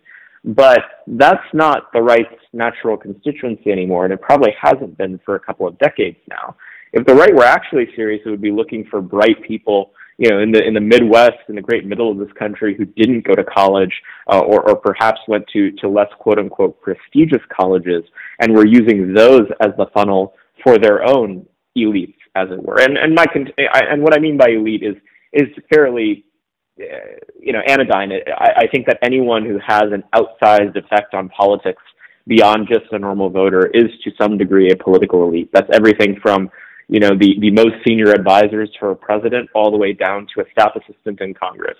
But 0.45 0.81
that's 1.07 1.45
not 1.53 1.93
the 1.93 2.01
right's 2.01 2.41
natural 2.51 2.97
constituency 2.97 3.71
anymore, 3.71 4.03
and 4.03 4.13
it 4.13 4.21
probably 4.21 4.53
hasn't 4.59 4.97
been 4.97 5.19
for 5.23 5.35
a 5.35 5.39
couple 5.39 5.67
of 5.67 5.77
decades 5.79 6.17
now. 6.29 6.55
If 6.91 7.05
the 7.05 7.15
right 7.15 7.33
were 7.33 7.45
actually 7.45 7.87
serious, 7.95 8.21
it 8.25 8.29
would 8.29 8.41
be 8.41 8.51
looking 8.51 8.85
for 8.91 9.01
bright 9.01 9.41
people, 9.41 9.93
you 10.17 10.29
know, 10.29 10.39
in 10.39 10.51
the 10.51 10.61
in 10.61 10.73
the 10.73 10.81
Midwest, 10.81 11.37
in 11.47 11.55
the 11.55 11.61
great 11.61 11.85
middle 11.85 12.11
of 12.11 12.17
this 12.17 12.31
country, 12.37 12.75
who 12.75 12.85
didn't 12.85 13.25
go 13.25 13.33
to 13.33 13.43
college, 13.43 13.93
uh, 14.31 14.39
or 14.39 14.69
or 14.69 14.75
perhaps 14.75 15.19
went 15.27 15.47
to 15.53 15.71
to 15.71 15.87
less 15.87 16.09
quote 16.19 16.39
unquote 16.39 16.79
prestigious 16.81 17.41
colleges, 17.49 18.03
and 18.39 18.53
were 18.53 18.67
using 18.67 19.13
those 19.13 19.47
as 19.61 19.71
the 19.77 19.87
funnel 19.93 20.33
for 20.63 20.77
their 20.77 21.03
own 21.07 21.45
elites, 21.77 22.15
as 22.35 22.49
it 22.51 22.63
were. 22.63 22.79
And 22.81 22.97
and 22.97 23.13
my 23.15 23.25
and 23.57 24.01
what 24.01 24.15
I 24.15 24.19
mean 24.19 24.37
by 24.37 24.49
elite 24.49 24.83
is 24.83 24.95
is 25.31 25.49
fairly 25.73 26.25
you 27.39 27.53
know, 27.53 27.61
anodyne. 27.67 28.11
I, 28.37 28.63
I 28.63 28.67
think 28.67 28.87
that 28.87 28.97
anyone 29.01 29.45
who 29.45 29.59
has 29.65 29.91
an 29.91 30.03
outsized 30.15 30.75
effect 30.75 31.13
on 31.13 31.29
politics 31.29 31.81
beyond 32.27 32.67
just 32.67 32.91
a 32.91 32.99
normal 32.99 33.29
voter 33.29 33.67
is 33.67 33.91
to 34.03 34.11
some 34.19 34.37
degree 34.37 34.71
a 34.71 34.75
political 34.75 35.27
elite. 35.27 35.49
That's 35.53 35.69
everything 35.73 36.17
from, 36.21 36.49
you 36.87 36.99
know, 36.99 37.11
the, 37.19 37.35
the 37.39 37.51
most 37.51 37.75
senior 37.85 38.11
advisors 38.11 38.69
to 38.79 38.87
a 38.87 38.95
president 38.95 39.49
all 39.53 39.71
the 39.71 39.77
way 39.77 39.93
down 39.93 40.27
to 40.33 40.41
a 40.41 40.45
staff 40.51 40.71
assistant 40.75 41.21
in 41.21 41.33
Congress. 41.33 41.77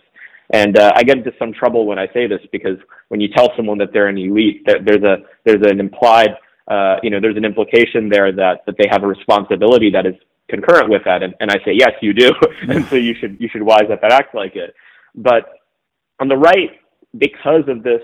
And 0.52 0.78
uh, 0.78 0.92
I 0.96 1.04
get 1.04 1.18
into 1.18 1.32
some 1.40 1.54
trouble 1.54 1.88
when 1.88 1.98
I 1.98 2.08
say 2.14 2.28
this 2.28 2.42
because 2.52 2.78
when 3.08 3.22
you 3.22 3.30
tell 3.30 3.50
someone 3.56 3.78
that 3.80 3.94
they're 3.94 4.10
an 4.10 4.18
elite, 4.18 4.66
there's 4.66 5.04
a 5.04 5.18
there's 5.46 5.66
an 5.66 5.80
implied 5.80 6.36
uh, 6.68 6.98
you 7.04 7.10
know 7.10 7.20
there's 7.20 7.38
an 7.38 7.46
implication 7.46 8.10
there 8.10 8.32
that 8.32 8.66
that 8.66 8.76
they 8.78 8.88
have 8.90 9.04
a 9.04 9.08
responsibility 9.08 9.90
that 9.92 10.06
is 10.06 10.16
concurrent 10.50 10.90
with 10.90 11.04
that. 11.06 11.24
And, 11.24 11.34
and 11.40 11.52
I 11.52 11.56
say 11.66 11.74
yes, 11.74 11.92
you 12.02 12.14
do, 12.14 12.32
and 12.70 12.86
so 12.86 12.96
you 12.96 13.16
should 13.20 13.38
you 13.40 13.50
should 13.50 13.64
wise 13.64 13.90
up 13.92 14.04
and 14.04 14.12
act 14.12 14.36
like 14.36 14.56
it. 14.56 14.74
But 15.16 15.50
On 16.20 16.28
the 16.28 16.38
right, 16.38 16.72
because 17.18 17.64
of 17.68 17.84
this, 17.84 18.02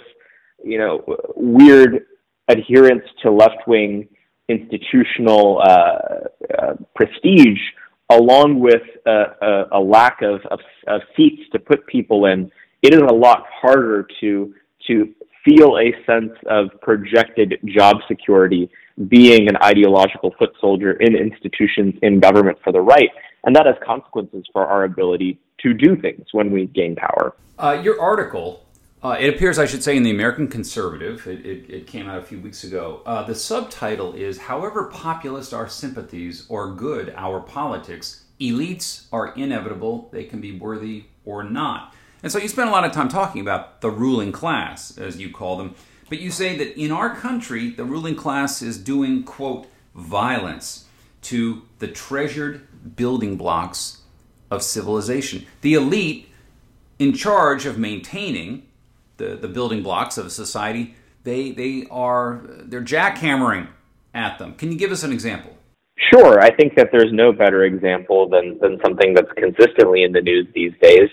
you 0.63 0.77
know, 0.77 1.03
weird 1.35 2.05
adherence 2.47 3.03
to 3.21 3.31
left 3.31 3.67
wing 3.67 4.07
institutional 4.47 5.61
uh, 5.63 5.99
uh, 6.57 6.73
prestige, 6.95 7.59
along 8.09 8.59
with 8.59 8.81
a, 9.05 9.65
a 9.73 9.79
lack 9.79 10.21
of, 10.23 10.41
of, 10.49 10.59
of, 10.87 11.01
seats 11.15 11.43
to 11.51 11.59
put 11.59 11.85
people 11.85 12.25
in, 12.25 12.51
it 12.81 12.91
is 12.91 13.01
a 13.01 13.13
lot 13.13 13.45
harder 13.61 14.07
to 14.19 14.53
to 14.87 15.13
feel 15.43 15.77
a 15.77 15.93
sense 16.05 16.33
of 16.47 16.69
projected 16.81 17.59
job 17.65 17.97
security 18.07 18.69
being 19.07 19.47
an 19.47 19.55
ideological 19.63 20.33
foot 20.37 20.51
soldier 20.59 20.91
in 20.93 21.15
institutions 21.15 21.95
in 22.01 22.19
government 22.19 22.57
for 22.63 22.73
the 22.73 22.81
right. 22.81 23.09
And 23.43 23.55
that 23.55 23.65
has 23.65 23.75
consequences 23.85 24.43
for 24.51 24.65
our 24.65 24.83
ability 24.83 25.39
to 25.61 25.73
do 25.73 25.95
things 25.95 26.27
when 26.33 26.51
we 26.51 26.65
gain 26.67 26.95
power. 26.95 27.35
Uh, 27.57 27.79
your 27.81 27.99
article, 27.99 28.65
uh, 29.01 29.15
it 29.19 29.33
appears, 29.33 29.57
I 29.57 29.65
should 29.65 29.83
say, 29.83 29.95
in 29.95 30.03
the 30.03 30.11
American 30.11 30.47
Conservative. 30.47 31.25
It, 31.25 31.45
it, 31.45 31.69
it 31.69 31.87
came 31.87 32.09
out 32.09 32.19
a 32.19 32.23
few 32.23 32.39
weeks 32.39 32.63
ago. 32.63 33.01
Uh, 33.05 33.23
the 33.23 33.35
subtitle 33.35 34.13
is 34.13 34.37
However 34.37 34.85
Populist 34.85 35.53
Our 35.53 35.69
Sympathies 35.69 36.45
or 36.49 36.73
Good 36.73 37.13
Our 37.15 37.39
Politics, 37.39 38.25
Elites 38.41 39.07
Are 39.11 39.33
Inevitable, 39.35 40.09
They 40.11 40.25
Can 40.25 40.41
Be 40.41 40.57
Worthy 40.57 41.05
or 41.23 41.43
Not. 41.43 41.93
And 42.21 42.31
so 42.31 42.37
you 42.37 42.47
spend 42.47 42.69
a 42.69 42.71
lot 42.71 42.85
of 42.85 42.91
time 42.91 43.09
talking 43.09 43.41
about 43.41 43.81
the 43.81 43.89
ruling 43.89 44.31
class, 44.31 44.97
as 44.97 45.17
you 45.17 45.31
call 45.31 45.57
them. 45.57 45.75
But 46.09 46.19
you 46.19 46.31
say 46.31 46.57
that 46.57 46.77
in 46.77 46.91
our 46.91 47.15
country, 47.15 47.69
the 47.69 47.85
ruling 47.85 48.15
class 48.15 48.61
is 48.61 48.77
doing, 48.77 49.23
quote, 49.23 49.67
violence 49.95 50.85
to 51.23 51.63
the 51.79 51.87
treasured 51.87 52.67
building 52.95 53.37
blocks 53.37 54.01
of 54.49 54.63
civilization. 54.63 55.45
The 55.61 55.75
elite, 55.75 56.29
in 56.97 57.13
charge 57.13 57.65
of 57.65 57.77
maintaining 57.77 58.63
the, 59.17 59.35
the 59.35 59.47
building 59.47 59.83
blocks 59.83 60.17
of 60.17 60.25
a 60.25 60.29
society, 60.29 60.95
they, 61.23 61.51
they 61.51 61.85
are 61.91 62.41
they're 62.45 62.81
jackhammering 62.81 63.67
at 64.13 64.39
them. 64.39 64.55
Can 64.55 64.71
you 64.71 64.77
give 64.77 64.91
us 64.91 65.03
an 65.03 65.11
example? 65.11 65.55
Sure. 66.11 66.41
I 66.41 66.55
think 66.55 66.75
that 66.75 66.89
there's 66.91 67.11
no 67.11 67.31
better 67.31 67.65
example 67.65 68.29
than, 68.29 68.57
than 68.59 68.79
something 68.83 69.13
that's 69.13 69.31
consistently 69.33 70.03
in 70.03 70.13
the 70.13 70.21
news 70.21 70.47
these 70.55 70.73
days. 70.81 71.09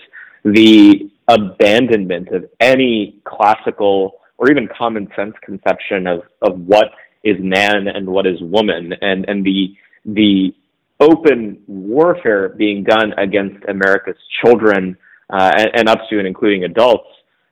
The 0.53 1.09
abandonment 1.27 2.29
of 2.29 2.45
any 2.59 3.19
classical 3.25 4.19
or 4.37 4.49
even 4.51 4.67
common 4.77 5.07
sense 5.15 5.33
conception 5.43 6.07
of, 6.07 6.21
of 6.41 6.59
what 6.59 6.89
is 7.23 7.35
man 7.39 7.87
and 7.87 8.07
what 8.07 8.25
is 8.25 8.39
woman 8.41 8.93
and, 9.01 9.25
and 9.27 9.45
the 9.45 9.75
the 10.05 10.53
open 10.99 11.61
warfare 11.67 12.49
being 12.49 12.83
done 12.83 13.13
against 13.17 13.63
America's 13.67 14.15
children 14.41 14.97
uh, 15.29 15.51
and, 15.57 15.67
and, 15.75 15.89
up 15.89 15.99
to 16.09 16.17
and 16.17 16.27
including 16.27 16.63
adults 16.63 17.09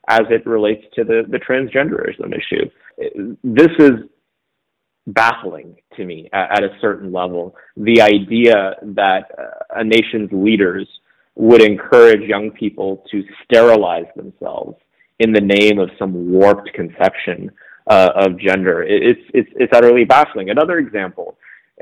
as 0.08 0.22
it 0.30 0.46
relates 0.46 0.84
to 0.96 1.04
the, 1.04 1.24
the 1.30 1.38
transgenderism 1.38 2.34
issue. 2.34 3.36
This 3.44 3.72
is 3.78 4.10
baffling 5.08 5.76
to 5.98 6.06
me 6.06 6.30
at, 6.34 6.60
at 6.60 6.64
a 6.64 6.78
certain 6.80 7.12
level. 7.12 7.56
The 7.76 8.02
idea 8.02 8.76
that 8.82 9.26
uh, 9.38 9.80
a 9.82 9.84
nation's 9.84 10.30
leaders 10.32 10.88
would 11.36 11.62
encourage 11.62 12.22
young 12.22 12.52
people 12.52 13.04
to 13.12 13.24
sterilize 13.44 14.06
themselves 14.16 14.76
in 15.20 15.32
the 15.32 15.42
name 15.42 15.80
of 15.80 15.90
some 16.00 16.32
warped 16.32 16.72
conception 16.74 17.52
uh, 17.88 18.10
of 18.16 18.40
gender. 18.40 18.84
It's, 18.84 19.22
it's, 19.34 19.50
it's 19.56 19.74
utterly 19.74 20.06
baffling. 20.06 20.50
Another 20.50 20.78
example, 20.78 21.38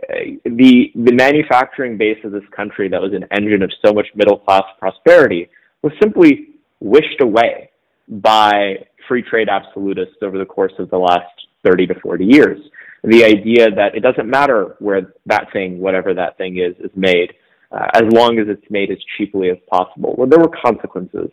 uh, 0.10 0.16
the, 0.44 0.92
the 0.96 1.14
manufacturing 1.14 1.98
base 1.98 2.18
of 2.24 2.32
this 2.32 2.44
country 2.56 2.90
that 2.90 3.02
was 3.02 3.14
an 3.14 3.26
engine 3.32 3.62
of 3.62 3.72
so 3.86 3.94
much 3.94 4.08
middle 4.16 4.38
class 4.38 4.64
prosperity 4.80 5.50
was 5.82 5.94
simply 6.02 6.50
wished 6.80 7.22
away 7.22 7.70
by 8.08 8.86
free 9.08 9.22
trade 9.22 9.50
absolutists 9.50 10.18
over 10.22 10.38
the 10.38 10.46
course 10.46 10.74
of 10.80 10.90
the 10.90 10.98
last 10.98 11.48
30 11.64 11.88
to 11.88 12.00
40 12.02 12.26
years. 12.26 12.60
The 13.04 13.24
idea 13.24 13.70
that 13.70 13.96
it 13.96 14.02
doesn't 14.02 14.30
matter 14.30 14.76
where 14.80 15.14
that 15.26 15.52
thing, 15.52 15.80
whatever 15.80 16.14
that 16.14 16.38
thing 16.38 16.58
is, 16.58 16.76
is 16.80 16.92
made, 16.96 17.34
uh, 17.74 17.88
as 17.96 18.04
long 18.14 18.40
as 18.40 18.48
it's 18.48 18.70
made 18.70 18.92
as 18.92 18.98
cheaply 19.18 19.50
as 19.50 19.58
possible. 19.70 20.16
Well, 20.18 20.28
there 20.28 20.40
were 20.40 20.52
consequences 20.64 21.30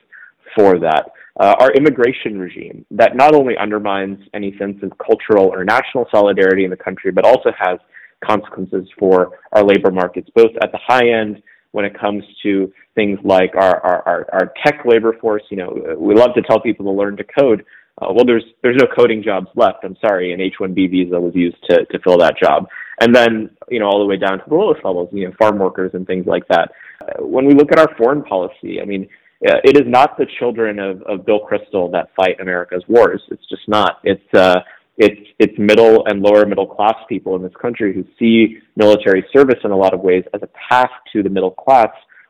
for 0.57 0.79
that 0.79 1.12
uh, 1.38 1.55
our 1.61 1.72
immigration 1.72 2.38
regime 2.38 2.85
that 2.90 3.16
not 3.16 3.35
only 3.35 3.57
undermines 3.57 4.18
any 4.35 4.57
sense 4.59 4.76
of 4.83 4.92
cultural 4.98 5.46
or 5.46 5.64
national 5.64 6.07
solidarity 6.11 6.64
in 6.64 6.70
the 6.70 6.76
country, 6.76 7.12
but 7.12 7.24
also 7.24 7.50
has 7.59 7.79
consequences 8.24 8.87
for 8.98 9.38
our 9.53 9.64
labor 9.64 9.90
markets, 9.90 10.29
both 10.35 10.50
at 10.62 10.72
the 10.72 10.79
high 10.87 11.09
end 11.09 11.42
when 11.72 11.85
it 11.85 11.98
comes 11.98 12.24
to 12.42 12.72
things 12.94 13.18
like 13.22 13.55
our, 13.55 13.81
our, 13.81 14.03
our, 14.09 14.26
our 14.33 14.53
tech 14.64 14.85
labor 14.85 15.16
force. 15.20 15.42
You 15.50 15.57
know, 15.59 15.96
we 15.96 16.14
love 16.14 16.35
to 16.35 16.42
tell 16.42 16.61
people 16.61 16.85
to 16.87 16.90
learn 16.90 17.16
to 17.16 17.24
code. 17.24 17.64
Uh, 18.00 18.12
well, 18.12 18.24
there's 18.24 18.44
there's 18.62 18.76
no 18.76 18.86
coding 18.96 19.22
jobs 19.22 19.48
left. 19.54 19.84
I'm 19.84 19.96
sorry, 20.00 20.32
an 20.32 20.40
H-1B 20.40 20.90
visa 20.90 21.20
was 21.20 21.34
used 21.34 21.58
to 21.68 21.84
to 21.84 21.98
fill 22.00 22.18
that 22.18 22.34
job, 22.42 22.66
and 23.00 23.14
then 23.14 23.50
you 23.68 23.78
know 23.78 23.86
all 23.86 23.98
the 23.98 24.06
way 24.06 24.16
down 24.16 24.38
to 24.38 24.44
the 24.48 24.54
lowest 24.54 24.84
levels, 24.84 25.08
you 25.12 25.26
know, 25.26 25.34
farm 25.38 25.58
workers 25.58 25.90
and 25.94 26.06
things 26.06 26.26
like 26.26 26.46
that. 26.48 26.70
Uh, 27.02 27.24
when 27.24 27.46
we 27.46 27.54
look 27.54 27.72
at 27.72 27.78
our 27.78 27.94
foreign 27.96 28.22
policy, 28.22 28.80
I 28.80 28.84
mean, 28.84 29.08
uh, 29.46 29.56
it 29.64 29.76
is 29.76 29.84
not 29.86 30.16
the 30.16 30.26
children 30.38 30.78
of, 30.78 31.02
of 31.02 31.26
Bill 31.26 31.40
Kristol 31.40 31.90
that 31.92 32.10
fight 32.16 32.40
America's 32.40 32.84
wars. 32.88 33.22
It's 33.30 33.46
just 33.48 33.68
not. 33.68 33.98
It's 34.04 34.34
uh, 34.34 34.60
it's 34.96 35.20
it's 35.38 35.58
middle 35.58 36.04
and 36.06 36.20
lower 36.20 36.44
middle 36.46 36.66
class 36.66 36.96
people 37.08 37.36
in 37.36 37.42
this 37.42 37.54
country 37.60 37.94
who 37.94 38.04
see 38.18 38.58
military 38.76 39.24
service 39.32 39.58
in 39.64 39.70
a 39.70 39.76
lot 39.76 39.94
of 39.94 40.00
ways 40.00 40.24
as 40.34 40.42
a 40.42 40.48
path 40.68 40.90
to 41.12 41.22
the 41.22 41.30
middle 41.30 41.50
class 41.50 41.88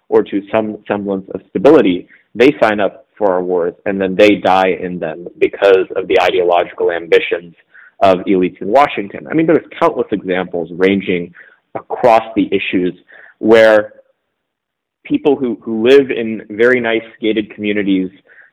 or 0.08 0.22
to 0.22 0.42
some 0.52 0.82
semblance 0.86 1.28
of 1.34 1.40
stability. 1.50 2.08
They 2.34 2.52
sign 2.62 2.80
up 2.80 3.06
for 3.16 3.32
our 3.32 3.42
wars 3.42 3.74
and 3.86 4.00
then 4.00 4.14
they 4.16 4.36
die 4.36 4.76
in 4.80 4.98
them 4.98 5.26
because 5.38 5.86
of 5.96 6.08
the 6.08 6.18
ideological 6.22 6.90
ambitions 6.90 7.54
of 8.02 8.18
elites 8.20 8.60
in 8.60 8.68
Washington. 8.68 9.26
I 9.28 9.34
mean, 9.34 9.46
there's 9.46 9.66
countless 9.78 10.06
examples 10.10 10.70
ranging 10.72 11.34
across 11.74 12.22
the 12.34 12.46
issues 12.46 12.94
where 13.38 13.94
people 15.04 15.36
who, 15.36 15.58
who 15.62 15.86
live 15.86 16.10
in 16.10 16.46
very 16.50 16.80
nice 16.80 17.04
gated 17.20 17.54
communities, 17.54 18.10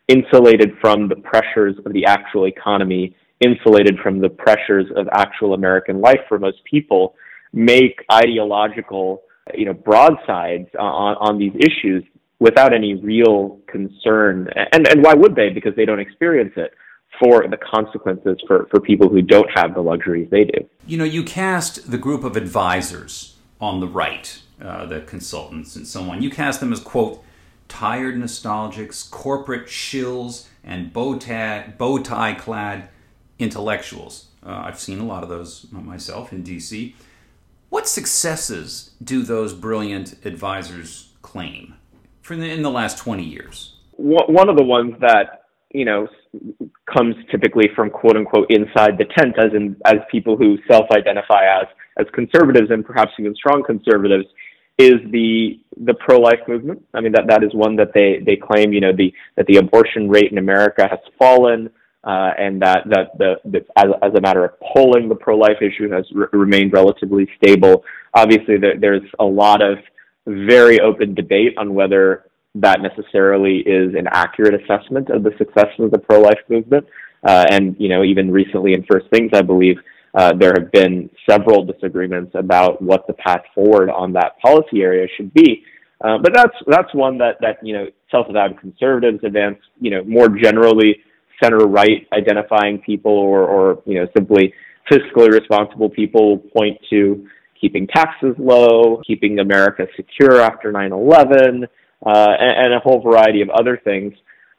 insulated 0.08 0.72
from 0.82 1.08
the 1.08 1.16
pressures 1.16 1.76
of 1.86 1.94
the 1.94 2.06
actual 2.06 2.48
economy, 2.48 3.16
insulated 3.46 3.98
from 4.02 4.20
the 4.20 4.30
pressures 4.30 4.86
of 4.96 5.08
actual 5.14 5.54
American 5.54 6.02
life 6.02 6.20
for 6.28 6.40
most 6.40 6.58
people, 6.70 7.16
make 7.54 8.04
ideological, 8.12 9.22
you 9.54 9.66
know, 9.66 9.74
broadsides 9.74 10.68
on, 10.78 11.16
on 11.20 11.38
these 11.38 11.54
issues 11.56 12.04
without 12.40 12.74
any 12.74 12.94
real 12.96 13.60
concern. 13.68 14.50
And, 14.72 14.88
and 14.88 15.04
why 15.04 15.14
would 15.14 15.36
they? 15.36 15.50
Because 15.50 15.76
they 15.76 15.86
don't 15.86 16.00
experience 16.00 16.54
it 16.56 16.74
for 17.20 17.48
the 17.48 17.58
consequences 17.58 18.38
for, 18.48 18.68
for 18.70 18.80
people 18.80 19.10
who 19.10 19.22
don't 19.22 19.50
have 19.56 19.74
the 19.74 19.82
luxuries 19.82 20.30
they 20.30 20.44
do. 20.44 20.70
You 20.86 20.98
know, 20.98 21.04
you 21.04 21.24
cast 21.24 21.90
the 21.90 21.98
group 21.98 22.24
of 22.24 22.38
advisors 22.38 23.36
on 23.60 23.80
the 23.80 23.88
right 23.88 24.42
uh, 24.62 24.86
the 24.86 25.02
consultants 25.02 25.76
and 25.76 25.88
so 25.88 26.10
on. 26.10 26.22
You 26.22 26.30
cast 26.30 26.60
them 26.60 26.74
as, 26.74 26.80
quote, 26.80 27.24
tired 27.68 28.16
nostalgics, 28.16 29.10
corporate 29.10 29.68
shills, 29.68 30.48
and 30.64 30.92
bow 30.92 31.18
tie 31.20 32.34
clad 32.34 32.90
intellectuals. 33.40 34.28
Uh, 34.44 34.64
I've 34.66 34.80
seen 34.80 35.00
a 35.00 35.06
lot 35.06 35.24
of 35.24 35.30
those 35.30 35.68
myself 35.72 36.32
in 36.32 36.44
DC. 36.44 36.94
What 37.70 37.88
successes 37.88 38.92
do 39.04 39.22
those 39.22 39.54
brilliant 39.54 40.26
advisors 40.26 41.10
claim 41.22 41.76
the, 42.36 42.52
in 42.52 42.62
the 42.62 42.72
last 42.72 42.98
20 42.98 43.24
years? 43.24 43.74
One 43.98 44.50
of 44.50 44.58
the 44.58 44.64
ones 44.64 44.94
that 45.00 45.46
you 45.72 45.86
know 45.86 46.08
comes 46.92 47.16
typically 47.32 47.70
from 47.76 47.90
quote 47.90 48.16
unquote 48.16 48.50
inside 48.50 48.98
the 48.98 49.06
tent, 49.18 49.36
as 49.40 49.54
in 49.54 49.76
as 49.86 49.96
people 50.12 50.38
who 50.38 50.58
self-identify 50.70 51.46
as 51.62 51.68
as 51.98 52.06
conservatives 52.14 52.70
and 52.70 52.86
perhaps 52.86 53.12
even 53.20 53.34
strong 53.36 53.64
conservatives, 53.66 54.26
is 54.78 54.96
the 55.12 55.60
the 55.86 55.94
pro 55.96 56.20
life 56.20 56.40
movement. 56.48 56.84
I 56.94 57.02
mean 57.02 57.12
that 57.14 57.28
that 57.28 57.44
is 57.44 57.54
one 57.54 57.76
that 57.78 57.94
they 57.94 58.22
they 58.26 58.36
claim 58.36 58.72
you 58.72 58.82
know 58.82 58.96
the 58.96 59.12
that 59.36 59.48
the 59.48 59.58
abortion 59.58 60.10
rate 60.10 60.32
in 60.32 60.38
America 60.38 60.88
has 60.90 61.00
fallen. 61.18 61.70
Uh, 62.04 62.32
and 62.38 62.62
that 62.62 62.84
that 62.86 63.18
the, 63.18 63.34
the 63.44 63.66
as, 63.76 63.88
as 64.02 64.14
a 64.14 64.22
matter 64.22 64.46
of 64.46 64.52
polling, 64.62 65.10
the 65.10 65.16
pro-life 65.16 65.58
issue 65.62 65.90
has 65.90 66.06
re- 66.14 66.28
remained 66.32 66.72
relatively 66.72 67.28
stable. 67.36 67.84
Obviously, 68.14 68.56
there, 68.58 68.80
there's 68.80 69.02
a 69.20 69.26
lot 69.26 69.62
of 69.62 69.78
very 70.28 70.80
open 70.80 71.14
debate 71.14 71.58
on 71.58 71.74
whether 71.74 72.26
that 72.56 72.82
necessarily 72.82 73.60
is 73.60 73.94
an 73.96 74.08
accurate 74.12 74.62
assessment 74.62 75.10
of 75.10 75.24
the 75.24 75.32
success 75.38 75.68
of 75.80 75.92
the 75.92 75.98
pro-life 75.98 76.40
movement. 76.50 76.86
Uh, 77.24 77.46
and 77.50 77.76
you 77.80 77.90
know, 77.90 78.04
even 78.04 78.32
recently 78.32 78.74
in 78.74 78.84
First 78.90 79.08
Things, 79.10 79.32
I 79.34 79.42
believe 79.42 79.78
uh, 80.14 80.34
there 80.34 80.54
have 80.58 80.72
been 80.72 81.10
several 81.30 81.64
disagreements 81.64 82.32
about 82.36 82.82
what 82.82 83.06
the 83.08 83.14
path 83.14 83.42
forward 83.54 83.90
on 83.90 84.14
that 84.14 84.40
policy 84.40 84.82
area 84.82 85.08
should 85.16 85.34
be. 85.34 85.64
Uh, 86.02 86.18
but 86.22 86.34
that's 86.34 86.56
that's 86.68 86.94
one 86.94 87.18
that 87.18 87.38
that 87.42 87.58
you 87.64 87.74
know 87.74 87.88
self-avowed 88.12 88.60
conservatives 88.60 89.24
advance. 89.24 89.58
You 89.80 89.92
know 89.92 90.04
more 90.04 90.30
generally 90.30 90.98
center 91.42 91.66
right 91.68 92.08
identifying 92.14 92.80
people 92.80 93.12
or 93.12 93.48
or 93.48 93.82
you 93.86 93.96
know 93.96 94.08
simply 94.16 94.54
fiscally 94.92 95.30
responsible 95.30 95.90
people 95.90 96.38
point 96.56 96.78
to 96.90 97.28
keeping 97.60 97.88
taxes 97.88 98.36
low, 98.38 99.02
keeping 99.06 99.40
America 99.40 99.88
secure 99.96 100.40
after 100.42 100.72
9/11, 100.72 101.64
uh, 102.06 102.10
and, 102.40 102.66
and, 102.66 102.74
a 102.74 102.80
whole 102.80 103.02
variety 103.02 103.42
of 103.42 103.50
other 103.50 103.80
things. 103.84 104.14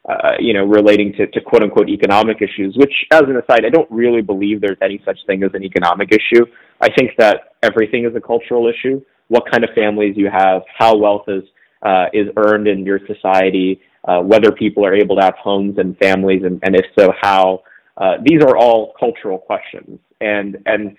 uh, 0.07 0.31
you 0.39 0.53
know, 0.53 0.65
relating 0.65 1.13
to, 1.13 1.27
to 1.27 1.41
quote 1.41 1.61
unquote 1.61 1.89
economic 1.89 2.37
issues, 2.41 2.75
which 2.77 2.93
as 3.11 3.23
an 3.23 3.35
aside, 3.35 3.65
I 3.65 3.69
don't 3.69 3.89
really 3.91 4.21
believe 4.21 4.61
there's 4.61 4.77
any 4.81 5.01
such 5.05 5.19
thing 5.27 5.43
as 5.43 5.51
an 5.53 5.63
economic 5.63 6.09
issue. 6.11 6.45
I 6.81 6.87
think 6.97 7.11
that 7.17 7.55
everything 7.61 8.05
is 8.05 8.15
a 8.15 8.21
cultural 8.21 8.67
issue. 8.67 9.01
What 9.27 9.43
kind 9.51 9.63
of 9.63 9.69
families 9.75 10.15
you 10.17 10.29
have, 10.31 10.63
how 10.77 10.95
wealth 10.95 11.25
is, 11.27 11.43
uh, 11.83 12.05
is 12.13 12.27
earned 12.37 12.67
in 12.67 12.85
your 12.85 12.99
society, 13.05 13.81
uh, 14.07 14.21
whether 14.21 14.51
people 14.51 14.85
are 14.85 14.95
able 14.95 15.17
to 15.17 15.21
have 15.21 15.35
homes 15.35 15.77
and 15.77 15.97
families, 15.97 16.43
and, 16.43 16.59
and 16.63 16.75
if 16.75 16.85
so, 16.97 17.11
how. 17.21 17.61
Uh, 17.97 18.13
these 18.23 18.41
are 18.41 18.55
all 18.57 18.93
cultural 18.97 19.37
questions. 19.37 19.99
And, 20.21 20.57
and 20.65 20.95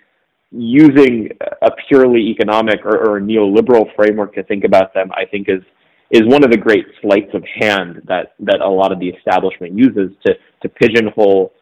using 0.52 1.30
a 1.62 1.70
purely 1.88 2.20
economic 2.30 2.84
or, 2.84 2.96
or 2.96 3.20
neoliberal 3.20 3.94
framework 3.94 4.34
to 4.34 4.42
think 4.44 4.64
about 4.64 4.92
them, 4.94 5.10
I 5.12 5.24
think 5.24 5.48
is 5.48 5.62
is 6.10 6.22
one 6.24 6.42
of 6.42 6.50
the 6.50 6.56
great 6.56 6.86
sleights 7.00 7.32
of 7.34 7.44
hand 7.60 8.02
that 8.06 8.34
that 8.40 8.60
a 8.60 8.68
lot 8.68 8.92
of 8.92 8.98
the 8.98 9.08
establishment 9.08 9.78
uses 9.78 10.10
to 10.26 10.34
to 10.62 10.68
pigeonhole 10.68 11.52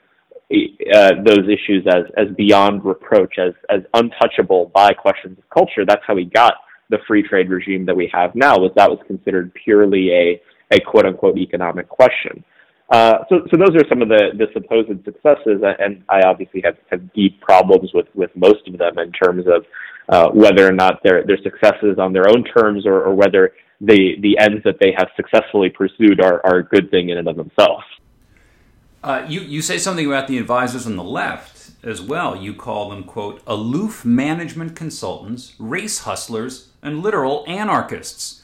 uh, 0.51 1.11
those 1.25 1.45
issues 1.45 1.87
as 1.87 2.05
as 2.17 2.35
beyond 2.37 2.85
reproach, 2.85 3.39
as 3.39 3.53
as 3.69 3.83
untouchable 3.95 4.71
by 4.75 4.93
questions 4.93 5.39
of 5.39 5.45
culture. 5.51 5.85
That's 5.87 6.03
how 6.07 6.15
we 6.15 6.25
got 6.25 6.55
the 6.89 6.99
free 7.07 7.23
trade 7.23 7.51
regime 7.51 7.85
that 7.85 7.97
we 7.97 8.11
have 8.15 8.35
now. 8.35 8.57
Was 8.57 8.73
that 8.77 8.89
was 8.89 8.99
considered 9.07 9.53
purely 9.63 10.11
a 10.11 10.41
a 10.73 10.81
quote 10.81 11.05
unquote 11.05 11.37
economic 11.37 11.89
question. 11.89 12.43
Uh, 12.91 13.19
so, 13.29 13.47
so 13.51 13.57
those 13.59 13.77
are 13.77 13.87
some 13.89 14.01
of 14.01 14.09
the, 14.09 14.31
the 14.39 14.47
supposed 14.55 14.89
successes, 15.05 15.63
and 15.79 16.03
I 16.09 16.23
obviously 16.23 16.63
have, 16.65 16.77
have 16.91 17.13
deep 17.13 17.41
problems 17.41 17.91
with, 17.93 18.07
with 18.15 18.31
most 18.35 18.67
of 18.67 18.79
them 18.79 18.99
in 18.99 19.13
terms 19.13 19.45
of 19.47 19.67
uh, 20.09 20.31
whether 20.31 20.67
or 20.67 20.73
not 20.73 21.01
they're, 21.05 21.23
they're 21.27 21.43
successes 21.43 21.99
on 21.99 22.15
their 22.15 22.29
own 22.29 22.45
terms 22.45 22.87
or, 22.87 23.03
or 23.03 23.15
whether 23.15 23.53
the, 23.81 24.17
the 24.21 24.39
ends 24.39 24.63
that 24.65 24.79
they 24.81 24.95
have 24.97 25.09
successfully 25.17 25.69
pursued 25.69 26.21
are, 26.21 26.41
are 26.45 26.59
a 26.59 26.65
good 26.65 26.91
thing 26.91 27.11
in 27.11 27.19
and 27.19 27.29
of 27.29 27.37
themselves. 27.37 27.85
Uh, 29.05 29.25
you, 29.29 29.41
you 29.41 29.63
say 29.63 29.79
something 29.79 30.07
about 30.07 30.27
the 30.27 30.39
advisors 30.39 30.87
on 30.87 30.97
the 30.97 31.05
left 31.05 31.71
as 31.85 32.01
well. 32.01 32.35
You 32.35 32.55
call 32.55 32.89
them, 32.91 33.05
quote, 33.05 33.43
aloof 33.47 34.05
management 34.05 34.75
consultants, 34.75 35.55
race 35.59 36.01
hustlers, 36.01 36.71
and 36.83 37.03
literal 37.03 37.45
anarchists. 37.47 38.43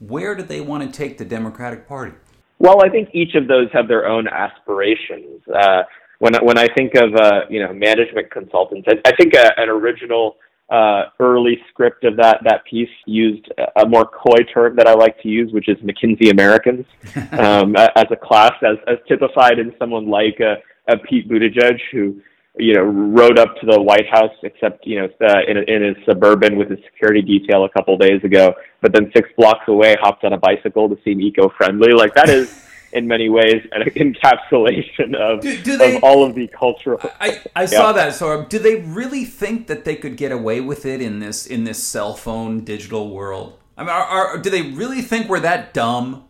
Where 0.00 0.34
do 0.34 0.42
they 0.42 0.60
want 0.60 0.82
to 0.82 0.96
take 0.96 1.18
the 1.18 1.24
Democratic 1.24 1.86
Party? 1.86 2.14
Well, 2.62 2.80
I 2.80 2.88
think 2.88 3.08
each 3.12 3.34
of 3.34 3.48
those 3.48 3.66
have 3.72 3.88
their 3.88 4.06
own 4.06 4.28
aspirations. 4.28 5.42
Uh, 5.52 5.82
when 6.20 6.32
when 6.44 6.56
I 6.56 6.68
think 6.76 6.94
of 6.94 7.12
uh, 7.16 7.40
you 7.50 7.60
know 7.60 7.72
management 7.72 8.30
consultants, 8.30 8.86
I, 8.88 8.94
I 9.04 9.16
think 9.16 9.34
a, 9.34 9.50
an 9.56 9.68
original 9.68 10.36
uh, 10.70 11.06
early 11.18 11.58
script 11.68 12.04
of 12.04 12.16
that 12.18 12.38
that 12.44 12.64
piece 12.64 12.88
used 13.04 13.48
a 13.58 13.84
more 13.84 14.04
coy 14.04 14.44
term 14.54 14.76
that 14.76 14.86
I 14.86 14.94
like 14.94 15.20
to 15.22 15.28
use, 15.28 15.52
which 15.52 15.68
is 15.68 15.76
McKinsey 15.78 16.30
Americans, 16.30 16.86
um, 17.32 17.74
as 17.76 18.06
a 18.12 18.16
class, 18.16 18.52
as 18.62 18.76
as 18.86 18.98
typified 19.08 19.58
in 19.58 19.74
someone 19.76 20.08
like 20.08 20.38
a, 20.38 20.54
a 20.86 20.96
Pete 20.98 21.28
Buttigieg, 21.28 21.80
who 21.90 22.20
you 22.56 22.74
know, 22.74 22.82
rode 22.82 23.38
up 23.38 23.54
to 23.60 23.66
the 23.66 23.80
White 23.80 24.08
House, 24.10 24.32
except 24.42 24.86
you 24.86 25.00
know, 25.00 25.08
uh, 25.26 25.40
in 25.48 25.56
in 25.68 25.82
his 25.82 25.96
suburban 26.06 26.56
with 26.56 26.70
his 26.70 26.78
security 26.84 27.22
detail 27.22 27.64
a 27.64 27.70
couple 27.70 27.96
days 27.96 28.22
ago. 28.24 28.54
But 28.80 28.92
then 28.92 29.10
six 29.14 29.28
blocks 29.36 29.66
away, 29.68 29.96
hopped 30.00 30.24
on 30.24 30.32
a 30.32 30.38
bicycle 30.38 30.88
to 30.88 30.98
seem 31.04 31.20
eco-friendly. 31.20 31.92
Like 31.92 32.14
that 32.14 32.28
is. 32.28 32.58
in 32.92 33.08
many 33.08 33.28
ways 33.28 33.66
an 33.72 33.82
encapsulation 33.96 35.14
of, 35.14 35.40
do, 35.40 35.56
do 35.62 35.76
they, 35.78 35.96
of 35.96 36.04
all 36.04 36.24
of 36.24 36.34
the 36.34 36.46
cultural. 36.48 37.00
I, 37.18 37.40
I 37.56 37.62
yeah. 37.62 37.66
saw 37.66 37.92
that. 37.92 38.14
So, 38.14 38.44
do 38.44 38.58
they 38.58 38.76
really 38.76 39.24
think 39.24 39.66
that 39.68 39.84
they 39.84 39.96
could 39.96 40.16
get 40.16 40.30
away 40.30 40.60
with 40.60 40.84
it 40.84 41.00
in 41.00 41.18
this 41.18 41.46
in 41.46 41.64
this 41.64 41.82
cell 41.82 42.14
phone 42.14 42.64
digital 42.64 43.10
world? 43.10 43.58
I 43.76 43.82
mean, 43.82 43.90
are, 43.90 44.02
are, 44.02 44.38
do 44.38 44.50
they 44.50 44.62
really 44.62 45.00
think 45.00 45.28
we're 45.28 45.40
that 45.40 45.72
dumb? 45.72 46.24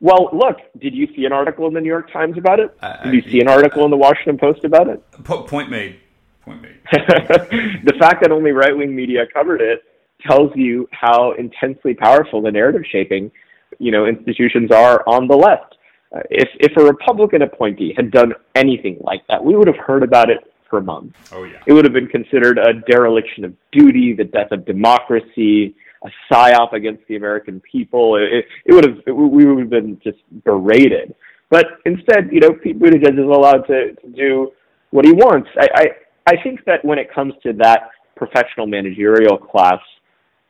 Well, 0.00 0.30
look, 0.32 0.56
did 0.80 0.94
you 0.94 1.06
see 1.14 1.26
an 1.26 1.32
article 1.32 1.66
in 1.66 1.74
the 1.74 1.80
New 1.80 1.88
York 1.88 2.10
Times 2.10 2.38
about 2.38 2.58
it? 2.58 2.76
I, 2.80 3.04
did 3.04 3.14
you 3.14 3.30
see 3.30 3.40
an 3.40 3.48
article 3.48 3.84
in 3.84 3.90
the 3.90 3.98
Washington 3.98 4.38
Post 4.38 4.64
about 4.64 4.88
it? 4.88 5.02
point 5.24 5.70
made. 5.70 6.00
Point 6.42 6.62
made. 6.62 6.78
the 6.92 7.94
fact 7.98 8.22
that 8.22 8.32
only 8.32 8.52
right 8.52 8.76
wing 8.76 8.96
media 8.96 9.26
covered 9.32 9.60
it 9.60 9.84
tells 10.26 10.50
you 10.54 10.88
how 10.90 11.32
intensely 11.32 11.94
powerful 11.94 12.40
the 12.40 12.50
narrative 12.50 12.82
shaping, 12.90 13.30
you 13.78 13.90
know, 13.90 14.06
institutions 14.06 14.70
are 14.70 15.02
on 15.06 15.28
the 15.28 15.36
left. 15.36 15.76
Uh, 16.14 16.20
if 16.30 16.48
if 16.58 16.76
a 16.76 16.84
Republican 16.84 17.42
appointee 17.42 17.92
had 17.94 18.10
done 18.10 18.32
anything 18.54 18.98
like 19.02 19.24
that, 19.28 19.44
we 19.44 19.54
would 19.54 19.68
have 19.68 19.76
heard 19.76 20.02
about 20.02 20.30
it 20.30 20.38
for 20.68 20.80
months. 20.80 21.16
Oh 21.32 21.44
yeah. 21.44 21.58
It 21.66 21.72
would 21.72 21.84
have 21.84 21.94
been 21.94 22.08
considered 22.08 22.58
a 22.58 22.72
dereliction 22.90 23.44
of 23.44 23.54
duty, 23.70 24.14
the 24.14 24.24
death 24.24 24.50
of 24.50 24.64
democracy, 24.64 25.76
a 26.04 26.08
psyop 26.30 26.72
against 26.72 27.06
the 27.08 27.16
American 27.16 27.60
people. 27.60 28.16
It, 28.16 28.44
it 28.64 28.72
would 28.72 28.84
have 28.84 28.98
it, 29.06 29.12
we 29.12 29.44
would 29.44 29.60
have 29.60 29.70
been 29.70 30.00
just 30.02 30.18
berated. 30.44 31.14
But 31.50 31.66
instead, 31.84 32.30
you 32.32 32.40
know, 32.40 32.52
Pete 32.62 32.78
Buttigieg 32.78 33.18
is 33.18 33.26
allowed 33.26 33.66
to, 33.66 33.94
to 33.94 34.08
do 34.14 34.52
what 34.90 35.04
he 35.04 35.12
wants. 35.12 35.48
I, 35.58 35.68
I 35.74 35.86
I 36.26 36.42
think 36.42 36.64
that 36.64 36.84
when 36.84 36.98
it 36.98 37.12
comes 37.12 37.34
to 37.42 37.52
that 37.54 37.90
professional 38.16 38.66
managerial 38.66 39.36
class, 39.36 39.80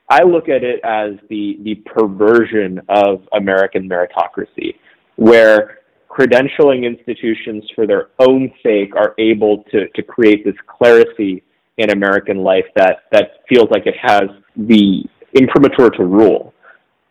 I 0.08 0.22
look 0.24 0.48
at 0.48 0.62
it 0.62 0.80
as 0.84 1.14
the 1.28 1.58
the 1.62 1.76
perversion 1.86 2.80
of 2.88 3.22
American 3.32 3.88
meritocracy, 3.88 4.76
where 5.16 5.78
credentialing 6.10 6.84
institutions 6.84 7.64
for 7.74 7.86
their 7.86 8.08
own 8.18 8.52
sake 8.62 8.94
are 8.96 9.14
able 9.18 9.62
to, 9.70 9.88
to 9.90 10.02
create 10.02 10.44
this 10.44 10.56
clerisy 10.68 11.42
in 11.78 11.90
American 11.90 12.38
life 12.38 12.64
that, 12.76 13.04
that 13.12 13.30
feels 13.48 13.68
like 13.70 13.86
it 13.86 13.94
has 14.02 14.24
the 14.56 15.04
imprimatur 15.34 15.90
to 15.90 16.04
rule. 16.04 16.54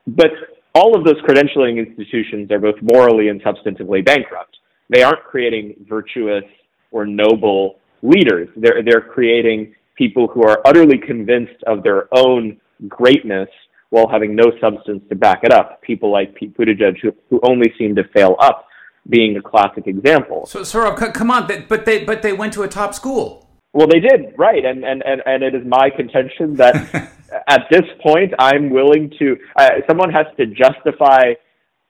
But 0.08 0.32
all 0.76 0.96
of 0.96 1.04
those 1.04 1.22
credentialing 1.28 1.78
institutions 1.78 2.52
are 2.52 2.60
both 2.60 2.76
morally 2.82 3.30
and 3.30 3.42
substantively 3.42 4.04
bankrupt. 4.06 4.58
They 4.90 5.04
aren't 5.04 5.24
creating 5.24 5.86
virtuous 5.88 6.44
or 6.92 7.06
noble 7.06 7.80
leaders. 8.02 8.50
They're, 8.56 8.82
they're 8.84 9.02
creating 9.02 9.76
people 9.96 10.28
who 10.28 10.44
are 10.44 10.62
utterly 10.66 10.98
convinced 10.98 11.62
of 11.68 11.84
their 11.84 12.08
own 12.18 12.60
greatness 12.88 13.50
while 13.90 14.08
having 14.08 14.36
no 14.36 14.52
substance 14.62 15.04
to 15.10 15.16
back 15.16 15.44
it 15.44 15.52
up. 15.52 15.82
People 15.82 16.12
like 16.12 16.34
Pete 16.36 16.58
Buttigieg, 16.58 17.00
who, 17.02 17.12
who 17.30 17.40
only 17.44 17.74
seem 17.78 17.96
to 17.96 18.04
fail 18.14 18.36
up, 18.40 18.66
being 19.10 19.38
a 19.38 19.42
classic 19.42 19.88
example. 19.88 20.46
So, 20.46 20.62
Saurabh, 20.62 21.14
come 21.14 21.32
on, 21.32 21.50
but 21.68 21.86
they 21.86 22.04
but 22.04 22.22
they 22.22 22.34
went 22.34 22.54
to 22.54 22.64
a 22.64 22.68
top 22.68 22.94
school. 22.94 23.50
Well, 23.74 23.88
they 23.88 24.00
did, 24.00 24.34
right? 24.38 24.64
And 24.64 24.84
and 24.84 25.04
and, 25.04 25.22
and 25.26 25.44
it 25.44 25.56
is 25.56 25.66
my 25.66 25.90
contention 25.90 26.56
that 26.56 27.12
at 27.48 27.64
this 27.72 27.84
point, 28.02 28.34
I'm 28.40 28.70
willing 28.70 29.12
to. 29.20 29.38
Uh, 29.58 29.70
someone 29.88 30.12
has 30.12 30.26
to 30.38 30.46
justify 30.46 31.34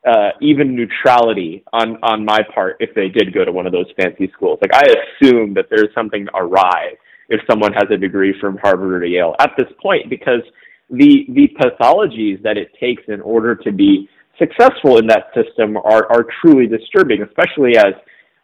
uh, 0.07 0.29
even 0.41 0.75
neutrality 0.75 1.63
on 1.73 1.97
on 2.03 2.25
my 2.25 2.39
part 2.53 2.77
if 2.79 2.93
they 2.95 3.09
did 3.09 3.33
go 3.33 3.43
to 3.43 3.51
one 3.51 3.65
of 3.65 3.71
those 3.71 3.87
fancy 3.99 4.31
schools. 4.33 4.59
Like 4.61 4.73
I 4.73 4.83
assume 4.83 5.53
that 5.55 5.65
there's 5.69 5.93
something 5.93 6.27
awry 6.33 6.93
if 7.29 7.41
someone 7.49 7.73
has 7.73 7.85
a 7.91 7.97
degree 7.97 8.33
from 8.39 8.57
Harvard 8.57 9.03
or 9.03 9.05
Yale 9.05 9.35
at 9.39 9.51
this 9.57 9.67
point 9.81 10.09
because 10.09 10.41
the 10.89 11.25
the 11.29 11.49
pathologies 11.59 12.41
that 12.43 12.57
it 12.57 12.71
takes 12.79 13.03
in 13.07 13.21
order 13.21 13.55
to 13.55 13.71
be 13.71 14.09
successful 14.37 14.97
in 14.97 15.07
that 15.07 15.27
system 15.35 15.77
are 15.77 16.05
are 16.11 16.25
truly 16.41 16.65
disturbing, 16.65 17.21
especially 17.21 17.77
as 17.77 17.93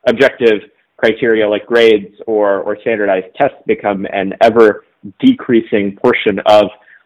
objective 0.08 0.62
criteria 0.98 1.48
like 1.48 1.66
grades 1.66 2.16
or, 2.26 2.62
or 2.62 2.78
standardized 2.82 3.28
tests 3.40 3.58
become 3.68 4.06
an 4.14 4.34
ever 4.42 4.86
decreasing 5.20 5.98
portion 6.02 6.40
of 6.48 6.66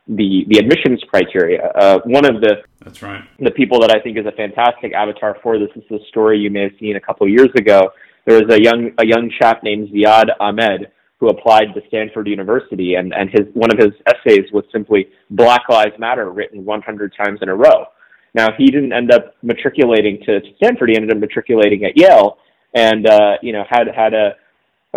the, 0.09 0.43
the 0.47 0.57
admissions 0.57 1.01
criteria. 1.07 1.67
Uh, 1.75 1.99
one 2.05 2.25
of 2.25 2.41
the 2.41 2.57
that's 2.83 3.01
right 3.01 3.23
the 3.39 3.51
people 3.51 3.79
that 3.81 3.91
I 3.91 4.01
think 4.01 4.17
is 4.17 4.25
a 4.25 4.31
fantastic 4.31 4.93
avatar 4.93 5.37
for 5.43 5.59
this 5.59 5.69
is 5.75 5.83
a 5.91 6.03
story 6.07 6.39
you 6.39 6.49
may 6.49 6.63
have 6.63 6.71
seen 6.79 6.95
a 6.95 6.99
couple 6.99 7.27
of 7.27 7.31
years 7.31 7.49
ago. 7.55 7.91
There 8.25 8.41
was 8.43 8.53
a 8.53 8.61
young 8.61 8.91
a 8.97 9.05
young 9.05 9.31
chap 9.39 9.63
named 9.63 9.89
Ziad 9.89 10.29
Ahmed 10.39 10.91
who 11.19 11.27
applied 11.27 11.73
to 11.75 11.81
Stanford 11.87 12.27
University, 12.27 12.95
and 12.95 13.13
and 13.13 13.29
his 13.29 13.47
one 13.53 13.71
of 13.71 13.77
his 13.77 13.93
essays 14.07 14.51
was 14.51 14.63
simply 14.71 15.07
Black 15.29 15.61
Lives 15.69 15.93
Matter 15.99 16.31
written 16.31 16.65
100 16.65 17.13
times 17.15 17.39
in 17.41 17.49
a 17.49 17.55
row. 17.55 17.85
Now 18.33 18.49
he 18.57 18.65
didn't 18.65 18.93
end 18.93 19.11
up 19.11 19.35
matriculating 19.43 20.19
to, 20.25 20.39
to 20.39 20.47
Stanford; 20.57 20.89
he 20.89 20.95
ended 20.95 21.11
up 21.11 21.17
matriculating 21.19 21.83
at 21.83 21.95
Yale, 21.95 22.37
and 22.73 23.07
uh, 23.07 23.33
you 23.43 23.53
know 23.53 23.63
had 23.69 23.87
had 23.95 24.13
a 24.13 24.31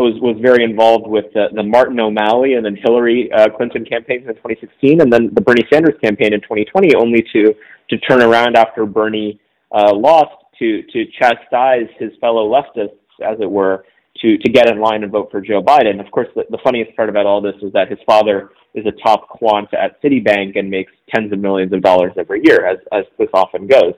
was 0.01 0.15
was 0.21 0.37
very 0.41 0.65
involved 0.65 1.07
with 1.07 1.27
the, 1.35 1.49
the 1.55 1.63
Martin 1.63 2.01
O'Malley 2.01 2.55
and 2.55 2.65
then 2.65 2.77
Hillary 2.77 3.31
uh, 3.33 3.49
Clinton 3.55 3.85
campaigns 3.85 4.27
in 4.27 4.35
2016, 4.35 5.01
and 5.03 5.13
then 5.13 5.31
the 5.35 5.41
Bernie 5.41 5.67
Sanders 5.71 5.95
campaign 6.03 6.33
in 6.33 6.41
2020, 6.41 6.95
only 6.95 7.23
to 7.33 7.55
to 7.91 7.99
turn 7.99 8.23
around 8.23 8.57
after 8.57 8.87
Bernie 8.87 9.39
uh, 9.71 9.95
lost 9.95 10.35
to 10.59 10.83
to 10.83 11.05
chastise 11.19 11.89
his 11.99 12.11
fellow 12.21 12.51
leftists, 12.51 12.97
as 13.23 13.39
it 13.41 13.51
were, 13.51 13.85
to 14.23 14.39
to 14.39 14.51
get 14.51 14.67
in 14.71 14.81
line 14.81 15.03
and 15.03 15.13
vote 15.13 15.29
for 15.31 15.43
Joe 15.43 15.63
Biden. 15.63 16.01
Of 16.01 16.11
course, 16.11 16.29
the, 16.35 16.45
the 16.51 16.59
funniest 16.65 16.97
part 16.97 17.11
about 17.11 17.27
all 17.27 17.43
this 17.43 17.57
is 17.63 17.73
that 17.75 17.91
his 17.91 17.99
father 18.07 18.51
is 18.75 18.87
a 18.87 18.93
top 19.03 19.29
quant 19.29 19.69
at 19.75 20.03
Citibank 20.03 20.59
and 20.59 20.71
makes 20.71 20.93
tens 21.15 21.31
of 21.35 21.39
millions 21.39 21.75
of 21.75 21.83
dollars 21.83 22.13
every 22.17 22.41
year, 22.45 22.67
as 22.67 22.79
as 22.93 23.05
this 23.19 23.29
often 23.35 23.67
goes. 23.67 23.95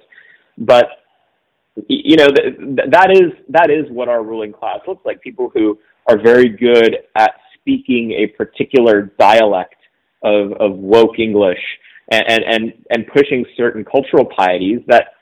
But 0.58 0.86
you 1.88 2.16
know 2.16 2.28
th- 2.28 2.56
that 2.90 3.10
is 3.10 3.32
that 3.48 3.70
is 3.70 3.90
what 3.90 4.08
our 4.08 4.22
ruling 4.22 4.52
class 4.52 4.78
looks 4.86 5.04
like 5.04 5.20
people 5.20 5.50
who 5.54 5.78
are 6.08 6.20
very 6.22 6.48
good 6.48 6.98
at 7.16 7.32
speaking 7.58 8.12
a 8.12 8.26
particular 8.36 9.12
dialect 9.18 9.74
of, 10.22 10.52
of 10.60 10.76
woke 10.76 11.18
english 11.18 11.58
and, 12.10 12.44
and 12.44 12.72
and 12.90 13.06
pushing 13.08 13.44
certain 13.56 13.84
cultural 13.84 14.24
pieties 14.24 14.80
that 14.86 15.14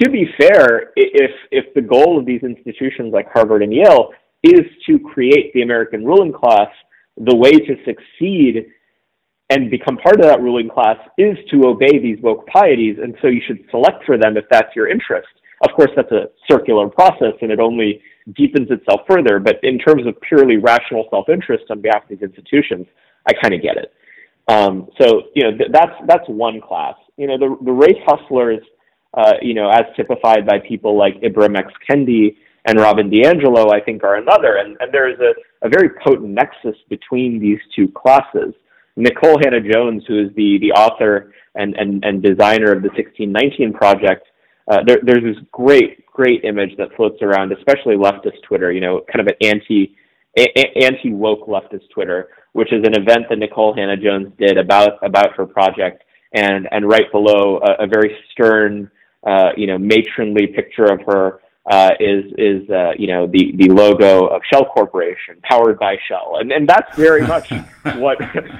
to 0.00 0.10
be 0.10 0.26
fair, 0.38 0.92
if 0.96 1.30
if 1.50 1.74
the 1.74 1.80
goal 1.80 2.18
of 2.18 2.24
these 2.24 2.42
institutions 2.42 3.12
like 3.12 3.26
Harvard 3.32 3.62
and 3.62 3.72
Yale 3.72 4.10
is 4.42 4.62
to 4.86 4.98
create 4.98 5.52
the 5.52 5.62
American 5.62 6.04
ruling 6.04 6.32
class, 6.32 6.68
the 7.16 7.36
way 7.36 7.52
to 7.52 7.76
succeed 7.84 8.66
and 9.50 9.70
become 9.70 9.98
part 9.98 10.16
of 10.16 10.22
that 10.22 10.40
ruling 10.40 10.68
class 10.68 10.96
is 11.18 11.36
to 11.50 11.66
obey 11.66 11.98
these 11.98 12.18
woke 12.22 12.46
pieties, 12.46 12.96
and 13.02 13.14
so 13.20 13.28
you 13.28 13.42
should 13.46 13.58
select 13.70 14.04
for 14.06 14.16
them 14.16 14.36
if 14.36 14.44
that's 14.50 14.74
your 14.74 14.88
interest. 14.88 15.28
Of 15.62 15.70
course, 15.76 15.90
that's 15.94 16.10
a 16.12 16.26
circular 16.50 16.88
process, 16.88 17.34
and 17.40 17.50
it 17.52 17.60
only 17.60 18.00
deepens 18.34 18.68
itself 18.70 19.02
further. 19.08 19.38
But 19.38 19.56
in 19.62 19.78
terms 19.78 20.06
of 20.06 20.20
purely 20.20 20.56
rational 20.56 21.06
self-interest 21.10 21.64
on 21.70 21.80
behalf 21.80 22.02
of 22.04 22.08
these 22.08 22.22
institutions, 22.22 22.86
I 23.28 23.32
kind 23.40 23.54
of 23.54 23.62
get 23.62 23.76
it. 23.76 23.92
Um, 24.48 24.88
so 25.00 25.22
you 25.34 25.44
know 25.44 25.56
th- 25.56 25.70
that's 25.72 25.94
that's 26.06 26.28
one 26.28 26.60
class. 26.60 26.94
You 27.16 27.28
know 27.28 27.38
the 27.38 27.56
the 27.64 27.72
race 27.72 28.02
hustlers, 28.06 28.60
uh, 29.14 29.34
you 29.40 29.54
know, 29.54 29.70
as 29.70 29.82
typified 29.96 30.46
by 30.46 30.58
people 30.58 30.98
like 30.98 31.20
Ibram 31.20 31.56
X 31.56 31.72
Kendi 31.88 32.36
and 32.64 32.78
Robin 32.78 33.10
DiAngelo, 33.10 33.72
I 33.72 33.80
think 33.80 34.04
are 34.04 34.16
another. 34.16 34.56
And, 34.56 34.76
and 34.80 34.92
there 34.92 35.10
is 35.10 35.18
a, 35.20 35.66
a 35.66 35.68
very 35.68 35.90
potent 36.04 36.30
nexus 36.30 36.76
between 36.88 37.40
these 37.40 37.58
two 37.74 37.88
classes. 37.88 38.54
Nikole 38.96 39.42
Hannah-Jones, 39.42 40.04
who 40.06 40.20
is 40.20 40.28
the, 40.36 40.58
the 40.60 40.72
author 40.72 41.32
and, 41.54 41.74
and, 41.74 42.04
and 42.04 42.22
designer 42.22 42.72
of 42.72 42.82
the 42.82 42.88
1619 42.88 43.72
Project, 43.72 44.26
uh, 44.70 44.78
there, 44.86 44.98
there's 45.02 45.22
this 45.22 45.44
great, 45.50 46.06
great 46.06 46.44
image 46.44 46.76
that 46.78 46.94
floats 46.96 47.20
around, 47.22 47.52
especially 47.52 47.96
leftist 47.96 48.42
Twitter, 48.46 48.72
you 48.72 48.80
know, 48.80 49.02
kind 49.12 49.20
of 49.20 49.26
an 49.26 49.48
anti, 49.48 49.96
a- 50.36 50.84
anti-woke 50.84 51.46
leftist 51.46 51.88
Twitter, 51.92 52.28
which 52.52 52.72
is 52.72 52.84
an 52.84 52.94
event 52.94 53.26
that 53.28 53.38
Nikole 53.38 53.76
Hannah-Jones 53.76 54.32
did 54.38 54.58
about, 54.58 55.04
about 55.04 55.34
her 55.36 55.46
project. 55.46 56.04
And, 56.34 56.66
and 56.70 56.88
right 56.88 57.10
below 57.12 57.58
a, 57.58 57.84
a 57.84 57.86
very 57.86 58.16
stern, 58.30 58.90
uh, 59.26 59.50
you 59.56 59.66
know, 59.66 59.76
matronly 59.76 60.46
picture 60.46 60.86
of 60.86 61.00
her 61.06 61.40
uh, 61.70 61.90
is 62.00 62.24
is 62.38 62.68
uh, 62.70 62.90
you 62.98 63.06
know 63.06 63.26
the 63.26 63.52
the 63.56 63.68
logo 63.68 64.26
of 64.26 64.42
Shell 64.52 64.66
Corporation, 64.66 65.36
powered 65.42 65.78
by 65.78 65.96
Shell, 66.08 66.38
and 66.40 66.50
and 66.50 66.68
that's 66.68 66.96
very 66.96 67.24
much 67.26 67.50
what 67.96 68.18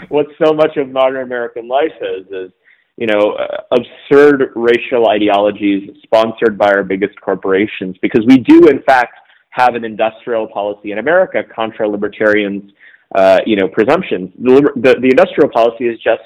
what 0.09 0.27
so 0.43 0.53
much 0.53 0.77
of 0.77 0.89
modern 0.89 1.23
American 1.23 1.67
life 1.67 1.93
is 2.01 2.27
is 2.29 2.53
you 2.97 3.07
know 3.07 3.33
uh, 3.33 3.63
absurd 3.71 4.53
racial 4.55 5.09
ideologies 5.09 5.91
sponsored 6.03 6.59
by 6.59 6.71
our 6.71 6.85
biggest 6.85 7.21
corporations 7.21 7.97
because 8.03 8.25
we 8.27 8.39
do 8.39 8.69
in 8.69 8.83
fact 8.83 9.15
have 9.51 9.75
an 9.75 9.85
industrial 9.85 10.47
policy 10.47 10.93
in 10.93 10.99
America 10.99 11.43
contra 11.55 11.89
libertarians 11.89 12.71
uh, 13.15 13.41
you 13.47 13.57
know 13.57 13.69
presumptions. 13.69 14.31
The, 14.39 14.73
the 14.77 14.95
the 15.01 15.09
industrial 15.09 15.51
policy 15.51 15.85
is 15.87 15.99
just 16.01 16.23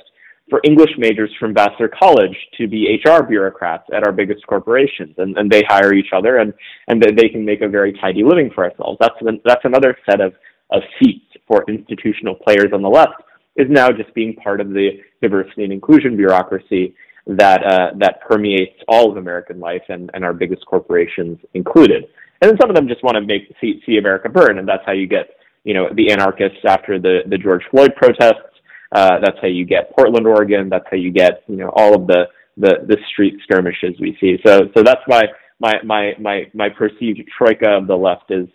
for 0.48 0.60
English 0.64 0.90
majors 0.96 1.30
from 1.40 1.52
Vassar 1.52 1.88
College 1.88 2.36
to 2.56 2.68
be 2.68 3.00
HR 3.04 3.24
bureaucrats 3.24 3.84
at 3.92 4.06
our 4.06 4.12
biggest 4.12 4.46
corporations, 4.46 5.14
and, 5.18 5.36
and 5.36 5.50
they 5.50 5.64
hire 5.68 5.92
each 5.92 6.12
other, 6.14 6.38
and 6.38 6.52
and 6.88 7.02
they 7.02 7.28
can 7.28 7.44
make 7.44 7.62
a 7.62 7.68
very 7.68 7.92
tidy 7.94 8.22
living 8.22 8.50
for 8.54 8.64
ourselves. 8.64 8.98
That's 9.00 9.16
an, 9.20 9.40
that's 9.44 9.64
another 9.64 9.96
set 10.08 10.20
of 10.20 10.34
of 10.70 10.82
seats 10.98 11.26
for 11.46 11.64
institutional 11.68 12.34
players 12.34 12.72
on 12.72 12.82
the 12.82 12.88
left 12.88 13.22
is 13.56 13.66
now 13.70 13.90
just 13.90 14.12
being 14.14 14.34
part 14.34 14.60
of 14.60 14.70
the 14.70 14.90
diversity 15.22 15.64
and 15.64 15.72
inclusion 15.72 16.16
bureaucracy 16.16 16.94
that 17.26 17.64
uh, 17.64 17.90
that 17.98 18.20
permeates 18.26 18.76
all 18.88 19.10
of 19.10 19.16
American 19.16 19.58
life 19.58 19.82
and, 19.88 20.10
and 20.14 20.24
our 20.24 20.32
biggest 20.32 20.64
corporations 20.66 21.38
included. 21.54 22.04
And 22.40 22.50
then 22.50 22.58
some 22.60 22.70
of 22.70 22.76
them 22.76 22.86
just 22.86 23.02
want 23.02 23.16
to 23.16 23.22
make 23.22 23.42
see, 23.60 23.82
see 23.86 23.98
America 23.98 24.28
burn, 24.28 24.58
and 24.58 24.68
that's 24.68 24.84
how 24.86 24.92
you 24.92 25.06
get 25.06 25.30
you 25.64 25.74
know 25.74 25.88
the 25.94 26.10
anarchists 26.12 26.60
after 26.66 26.98
the 26.98 27.20
the 27.26 27.38
George 27.38 27.62
Floyd 27.70 27.94
protests 27.96 28.56
uh, 28.92 29.18
that's 29.20 29.38
how 29.40 29.48
you 29.48 29.64
get 29.64 29.94
Portland, 29.96 30.26
Oregon. 30.26 30.68
That's 30.68 30.84
how 30.90 30.96
you 30.96 31.12
get 31.12 31.42
you 31.48 31.56
know 31.56 31.70
all 31.74 31.94
of 31.94 32.06
the 32.06 32.24
the, 32.56 32.86
the 32.86 32.96
street 33.12 33.34
skirmishes 33.42 33.94
we 34.00 34.16
see. 34.20 34.38
So 34.46 34.70
so 34.76 34.82
that's 34.82 35.02
why 35.06 35.22
my 35.58 35.74
my 35.84 36.12
my 36.20 36.50
my 36.54 36.68
perceived 36.68 37.20
troika 37.36 37.70
of 37.70 37.86
the 37.86 37.96
left 37.96 38.30
is 38.30 38.46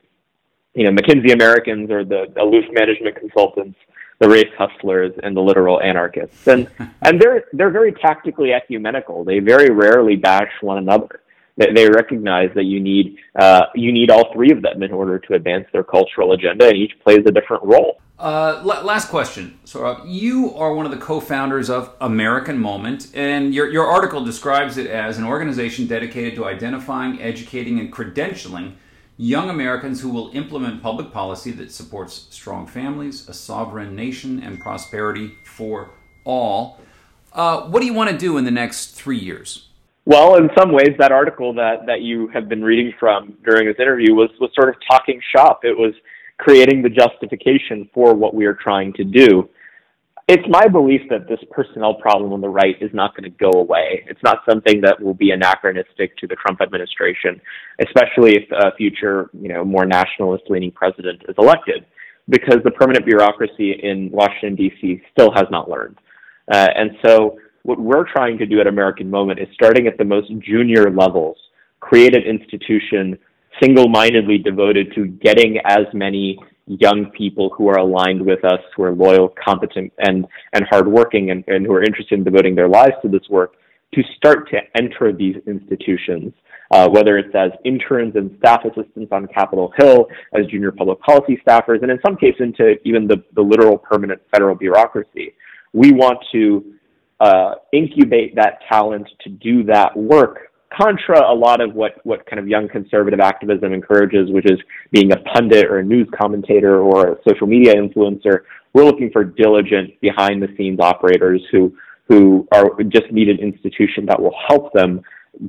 you 0.74 0.84
know 0.84 0.92
McKinsey 0.92 1.34
Americans 1.34 1.92
or 1.92 2.06
the 2.06 2.26
aloof 2.40 2.66
management 2.72 3.18
consultants, 3.18 3.78
the 4.22 4.30
race 4.30 4.54
hustlers, 4.56 5.12
and 5.24 5.36
the 5.36 5.42
literal 5.42 5.82
anarchists. 5.82 6.48
And 6.48 6.70
and 7.02 7.20
they're 7.20 7.46
they're 7.54 7.72
very 7.72 7.92
tactically 7.92 8.54
ecumenical. 8.54 9.26
They 9.26 9.40
very 9.40 9.70
rarely 9.72 10.16
bash 10.16 10.52
one 10.62 10.78
another. 10.78 11.22
They, 11.58 11.74
they 11.74 11.90
recognize 11.90 12.52
that 12.54 12.66
you 12.66 12.80
need 12.80 13.18
uh, 13.36 13.66
you 13.76 13.92
need 13.92 14.12
all 14.12 14.32
three 14.32 14.52
of 14.52 14.62
them 14.62 14.84
in 14.84 14.92
order 14.92 15.18
to 15.20 15.34
advance 15.34 15.66
their 15.74 15.84
cultural 15.84 16.34
agenda, 16.34 16.68
and 16.68 16.78
each 16.78 16.94
plays 17.04 17.24
a 17.26 17.32
different 17.32 17.64
role. 17.64 18.00
Uh, 18.20 18.62
last 18.64 19.10
question. 19.10 19.58
So, 19.64 19.84
uh, 19.84 20.06
you 20.06 20.54
are 20.56 20.76
one 20.76 20.86
of 20.86 20.92
the 20.92 21.00
co 21.00 21.20
founders 21.20 21.72
of 21.72 21.96
American 22.00 22.60
Moment, 22.60 23.08
and 23.16 23.52
your, 23.52 23.68
your 23.72 23.88
article 23.88 24.24
describes 24.24 24.78
it 24.78 24.86
as 24.86 25.18
an 25.18 25.24
organization 25.24 25.88
dedicated 25.88 26.36
to 26.36 26.46
identifying, 26.46 27.20
educating, 27.20 27.80
and 27.80 27.92
credentialing 27.92 28.74
young 29.22 29.52
Americans 29.52 30.02
who 30.02 30.10
will 30.10 30.32
implement 30.34 30.82
public 30.82 31.12
policy 31.12 31.52
that 31.52 31.72
supports 31.72 32.26
strong 32.32 32.66
families, 32.66 33.30
a 33.30 33.34
sovereign 33.34 33.96
nation, 33.96 34.42
and 34.42 34.60
prosperity 34.60 35.32
for 35.46 35.92
all. 36.24 36.80
Uh, 37.32 37.62
what 37.62 37.82
do 37.82 37.86
you 37.86 37.94
want 37.94 38.10
to 38.10 38.18
do 38.18 38.38
in 38.38 38.46
the 38.46 38.52
next 38.52 38.96
three 38.96 39.20
years? 39.20 39.68
Well, 40.06 40.38
in 40.38 40.50
some 40.58 40.72
ways, 40.72 40.96
that 40.98 41.12
article 41.12 41.54
that, 41.54 41.86
that 41.86 42.02
you 42.02 42.30
have 42.30 42.50
been 42.50 42.64
reading 42.64 42.94
from 43.00 43.38
during 43.46 43.68
this 43.68 43.76
interview 43.78 44.16
was, 44.16 44.32
was 44.40 44.50
sort 44.56 44.70
of 44.70 44.76
talking 44.90 45.22
shop. 45.36 45.60
It 45.64 45.78
was 45.78 45.94
creating 46.40 46.82
the 46.82 46.90
justification 46.90 47.88
for 47.94 48.16
what 48.16 48.34
we 48.34 48.46
are 48.46 48.56
trying 48.56 48.92
to 48.94 49.04
do. 49.04 49.48
It's 50.28 50.48
my 50.48 50.68
belief 50.68 51.02
that 51.10 51.28
this 51.28 51.40
personnel 51.52 51.96
problem 51.96 52.32
on 52.32 52.42
the 52.42 52.50
right 52.50 52.76
is 52.80 52.92
not 52.94 53.16
going 53.16 53.30
to 53.30 53.38
go 53.38 53.60
away. 53.60 54.06
It's 54.08 54.22
not 54.24 54.40
something 54.50 54.80
that 54.82 55.02
will 55.02 55.14
be 55.14 55.32
anachronistic 55.32 56.16
to 56.18 56.28
the 56.28 56.36
Trump 56.36 56.62
administration, 56.62 57.42
especially 57.80 58.38
if 58.38 58.52
a 58.52 58.76
future, 58.76 59.30
you 59.34 59.50
know, 59.50 59.66
more 59.66 59.86
nationalist-leaning 59.86 60.72
president 60.72 61.24
is 61.28 61.36
elected, 61.38 61.86
because 62.30 62.58
the 62.64 62.72
permanent 62.72 63.06
bureaucracy 63.06 63.74
in 63.84 64.10
Washington 64.12 64.56
D.C. 64.56 65.02
still 65.12 65.32
has 65.36 65.46
not 65.52 65.70
learned. 65.70 65.98
Uh, 66.52 66.68
and 66.76 66.92
so, 67.06 67.38
what 67.64 67.80
we're 67.80 68.10
trying 68.12 68.38
to 68.38 68.46
do 68.46 68.60
at 68.60 68.68
American 68.68 69.10
Moment 69.10 69.40
is 69.40 69.48
starting 69.54 69.86
at 69.86 69.98
the 69.98 70.06
most 70.06 70.32
junior 70.40 70.90
levels, 70.90 71.38
create 71.80 72.16
an 72.16 72.24
institution 72.24 73.18
single-mindedly 73.62 74.38
devoted 74.40 74.94
to 74.96 75.06
getting 75.08 75.60
as 75.66 75.86
many 75.94 76.40
young 76.68 77.12
people 77.12 77.50
who 77.56 77.68
are 77.68 77.78
aligned 77.78 78.26
with 78.26 78.44
us, 78.46 78.60
who 78.76 78.84
are 78.84 78.94
loyal, 78.94 79.34
competent, 79.44 79.92
and 80.00 80.26
and 80.54 80.66
hardworking, 80.70 81.32
and, 81.32 81.44
and 81.48 81.66
who 81.66 81.74
are 81.74 81.84
interested 81.84 82.18
in 82.18 82.24
devoting 82.24 82.56
their 82.56 82.70
lives 82.70 82.94
to 83.02 83.10
this 83.10 83.28
work, 83.30 83.56
to 83.94 84.02
start 84.16 84.50
to 84.50 84.60
enter 84.76 85.12
these 85.12 85.36
institutions. 85.48 86.34
Uh, 86.72 86.88
whether 86.88 87.18
it's 87.18 87.36
as 87.36 87.52
interns 87.66 88.16
and 88.16 88.34
staff 88.40 88.64
assistants 88.64 89.12
on 89.12 89.28
Capitol 89.28 89.74
Hill, 89.78 90.08
as 90.34 90.46
junior 90.46 90.72
public 90.72 91.02
policy 91.02 91.38
staffers, 91.46 91.82
and 91.82 91.92
in 91.92 92.00
some 92.06 92.16
cases 92.16 92.40
into 92.40 92.76
even 92.86 93.08
the, 93.08 93.22
the 93.36 93.42
literal 93.42 93.78
permanent 93.78 94.22
federal 94.32 94.56
bureaucracy. 94.56 95.34
We 95.74 95.92
want 95.92 96.20
to 96.32 96.74
uh, 97.20 97.56
incubate 97.74 98.36
that 98.36 98.60
talent 98.70 99.06
to 99.22 99.30
do 99.30 99.64
that 99.64 99.96
work 99.98 100.51
contra 100.76 101.20
a 101.30 101.34
lot 101.34 101.62
of 101.62 101.74
what, 101.74 101.94
what 102.04 102.26
kind 102.26 102.40
of 102.40 102.48
young 102.48 102.68
conservative 102.70 103.20
activism 103.20 103.74
encourages, 103.74 104.32
which 104.32 104.46
is 104.46 104.60
being 104.92 105.12
a 105.12 105.18
pundit 105.34 105.66
or 105.66 105.80
a 105.80 105.84
news 105.84 106.08
commentator 106.18 106.82
or 106.82 107.14
a 107.14 107.16
social 107.28 107.48
media 107.48 107.74
influencer. 107.76 108.42
We're 108.74 108.86
looking 108.86 109.10
for 109.12 109.24
diligent 109.24 110.00
behind 110.00 110.42
the 110.42 110.48
scenes 110.56 110.80
operators 110.80 111.42
who, 111.52 111.76
who 112.08 112.48
are 112.54 112.70
just 112.84 113.12
need 113.12 113.30
an 113.30 113.40
institution 113.40 114.06
that 114.08 114.22
will 114.22 114.36
help 114.48 114.72
them 114.74 115.02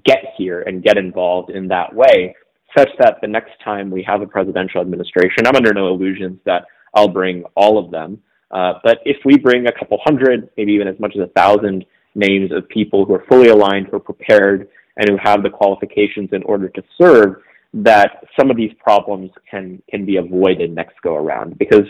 get 0.04 0.24
here 0.36 0.62
and 0.62 0.82
get 0.82 0.96
involved 0.96 1.50
in 1.50 1.68
that 1.68 1.94
way, 1.94 2.34
such 2.76 2.88
that 2.98 3.18
the 3.20 3.28
next 3.28 3.52
time 3.64 3.90
we 3.90 4.02
have 4.02 4.22
a 4.22 4.26
presidential 4.26 4.80
administration, 4.80 5.46
I'm 5.46 5.56
under 5.56 5.72
no 5.72 5.88
illusions 5.88 6.38
that 6.46 6.64
I'll 6.94 7.08
bring 7.08 7.44
all 7.54 7.78
of 7.78 7.90
them. 7.90 8.18
Uh, 8.50 8.74
but 8.84 8.98
if 9.04 9.16
we 9.24 9.38
bring 9.38 9.66
a 9.66 9.72
couple 9.72 9.98
hundred, 10.04 10.50
maybe 10.56 10.72
even 10.72 10.88
as 10.88 10.98
much 11.00 11.14
as 11.16 11.22
a 11.22 11.30
thousand 11.32 11.84
names 12.14 12.52
of 12.52 12.68
people 12.68 13.04
who 13.04 13.14
are 13.14 13.24
fully 13.28 13.48
aligned, 13.48 13.86
who 13.86 13.96
are 13.96 14.00
prepared, 14.00 14.68
and 14.96 15.08
who 15.08 15.16
have 15.22 15.42
the 15.42 15.50
qualifications 15.50 16.30
in 16.32 16.42
order 16.44 16.68
to 16.68 16.82
serve, 17.00 17.36
that 17.74 18.24
some 18.38 18.50
of 18.50 18.56
these 18.56 18.72
problems 18.78 19.30
can 19.50 19.82
can 19.88 20.04
be 20.04 20.16
avoided 20.16 20.74
next 20.74 21.00
go 21.02 21.16
around. 21.16 21.58
Because 21.58 21.86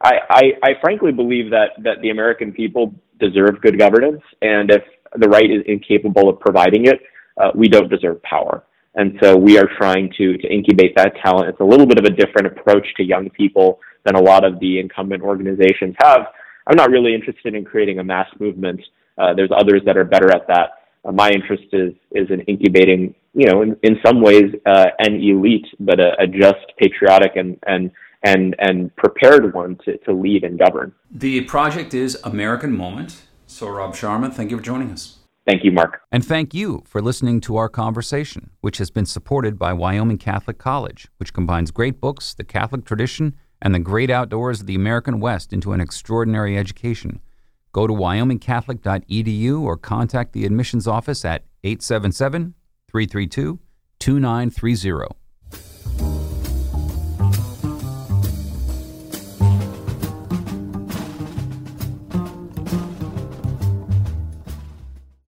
I, 0.00 0.12
I, 0.30 0.42
I 0.62 0.70
frankly 0.80 1.12
believe 1.12 1.50
that 1.50 1.70
that 1.82 2.00
the 2.02 2.10
American 2.10 2.52
people 2.52 2.94
deserve 3.18 3.60
good 3.60 3.78
governance, 3.78 4.22
and 4.42 4.70
if 4.70 4.82
the 5.16 5.28
right 5.28 5.50
is 5.50 5.62
incapable 5.66 6.28
of 6.28 6.40
providing 6.40 6.86
it, 6.86 7.00
uh, 7.40 7.50
we 7.54 7.68
don't 7.68 7.88
deserve 7.88 8.22
power. 8.22 8.64
And 8.96 9.18
so 9.20 9.36
we 9.36 9.58
are 9.58 9.68
trying 9.76 10.12
to 10.18 10.36
to 10.38 10.48
incubate 10.48 10.94
that 10.96 11.14
talent. 11.22 11.48
It's 11.48 11.60
a 11.60 11.64
little 11.64 11.86
bit 11.86 11.98
of 11.98 12.04
a 12.04 12.10
different 12.10 12.46
approach 12.46 12.86
to 12.96 13.02
young 13.02 13.28
people 13.30 13.80
than 14.04 14.14
a 14.14 14.22
lot 14.22 14.44
of 14.44 14.60
the 14.60 14.78
incumbent 14.78 15.22
organizations 15.22 15.96
have. 16.00 16.26
I'm 16.66 16.76
not 16.76 16.90
really 16.90 17.14
interested 17.14 17.54
in 17.54 17.64
creating 17.64 17.98
a 17.98 18.04
mass 18.04 18.28
movement. 18.38 18.80
Uh, 19.18 19.34
there's 19.34 19.50
others 19.56 19.82
that 19.86 19.96
are 19.96 20.04
better 20.04 20.30
at 20.30 20.46
that 20.48 20.83
uh, 21.04 21.12
my 21.12 21.30
interest 21.30 21.64
is 21.72 21.92
is 22.12 22.28
in 22.30 22.40
incubating, 22.42 23.14
you 23.34 23.46
know, 23.46 23.62
in, 23.62 23.76
in 23.82 23.98
some 24.04 24.20
ways 24.20 24.54
uh, 24.66 24.86
an 24.98 25.14
elite, 25.14 25.66
but 25.80 26.00
a, 26.00 26.12
a 26.20 26.26
just, 26.26 26.64
patriotic, 26.78 27.32
and 27.36 27.58
and 27.66 27.90
and 28.22 28.56
and 28.58 28.94
prepared 28.96 29.54
one 29.54 29.76
to, 29.84 29.98
to 29.98 30.12
lead 30.12 30.44
and 30.44 30.58
govern. 30.58 30.92
The 31.10 31.42
project 31.42 31.94
is 31.94 32.18
American 32.24 32.76
Moment. 32.76 33.22
So, 33.46 33.68
Rob 33.68 33.94
Sharma, 33.94 34.32
thank 34.32 34.50
you 34.50 34.56
for 34.56 34.62
joining 34.62 34.90
us. 34.90 35.18
Thank 35.46 35.62
you, 35.62 35.72
Mark. 35.72 36.00
And 36.10 36.24
thank 36.24 36.54
you 36.54 36.82
for 36.86 37.02
listening 37.02 37.40
to 37.42 37.56
our 37.56 37.68
conversation, 37.68 38.50
which 38.62 38.78
has 38.78 38.90
been 38.90 39.04
supported 39.04 39.58
by 39.58 39.74
Wyoming 39.74 40.16
Catholic 40.16 40.56
College, 40.56 41.08
which 41.18 41.34
combines 41.34 41.70
great 41.70 42.00
books, 42.00 42.32
the 42.32 42.44
Catholic 42.44 42.86
tradition, 42.86 43.34
and 43.60 43.74
the 43.74 43.78
great 43.78 44.08
outdoors 44.08 44.62
of 44.62 44.66
the 44.66 44.74
American 44.74 45.20
West 45.20 45.52
into 45.52 45.72
an 45.72 45.82
extraordinary 45.82 46.56
education. 46.56 47.20
Go 47.74 47.88
to 47.88 47.92
wyomingcatholic.edu 47.92 49.60
or 49.60 49.76
contact 49.76 50.32
the 50.32 50.46
admissions 50.46 50.86
office 50.86 51.24
at 51.24 51.42
877 51.64 52.54
332 52.88 53.58
2930. 53.98 55.23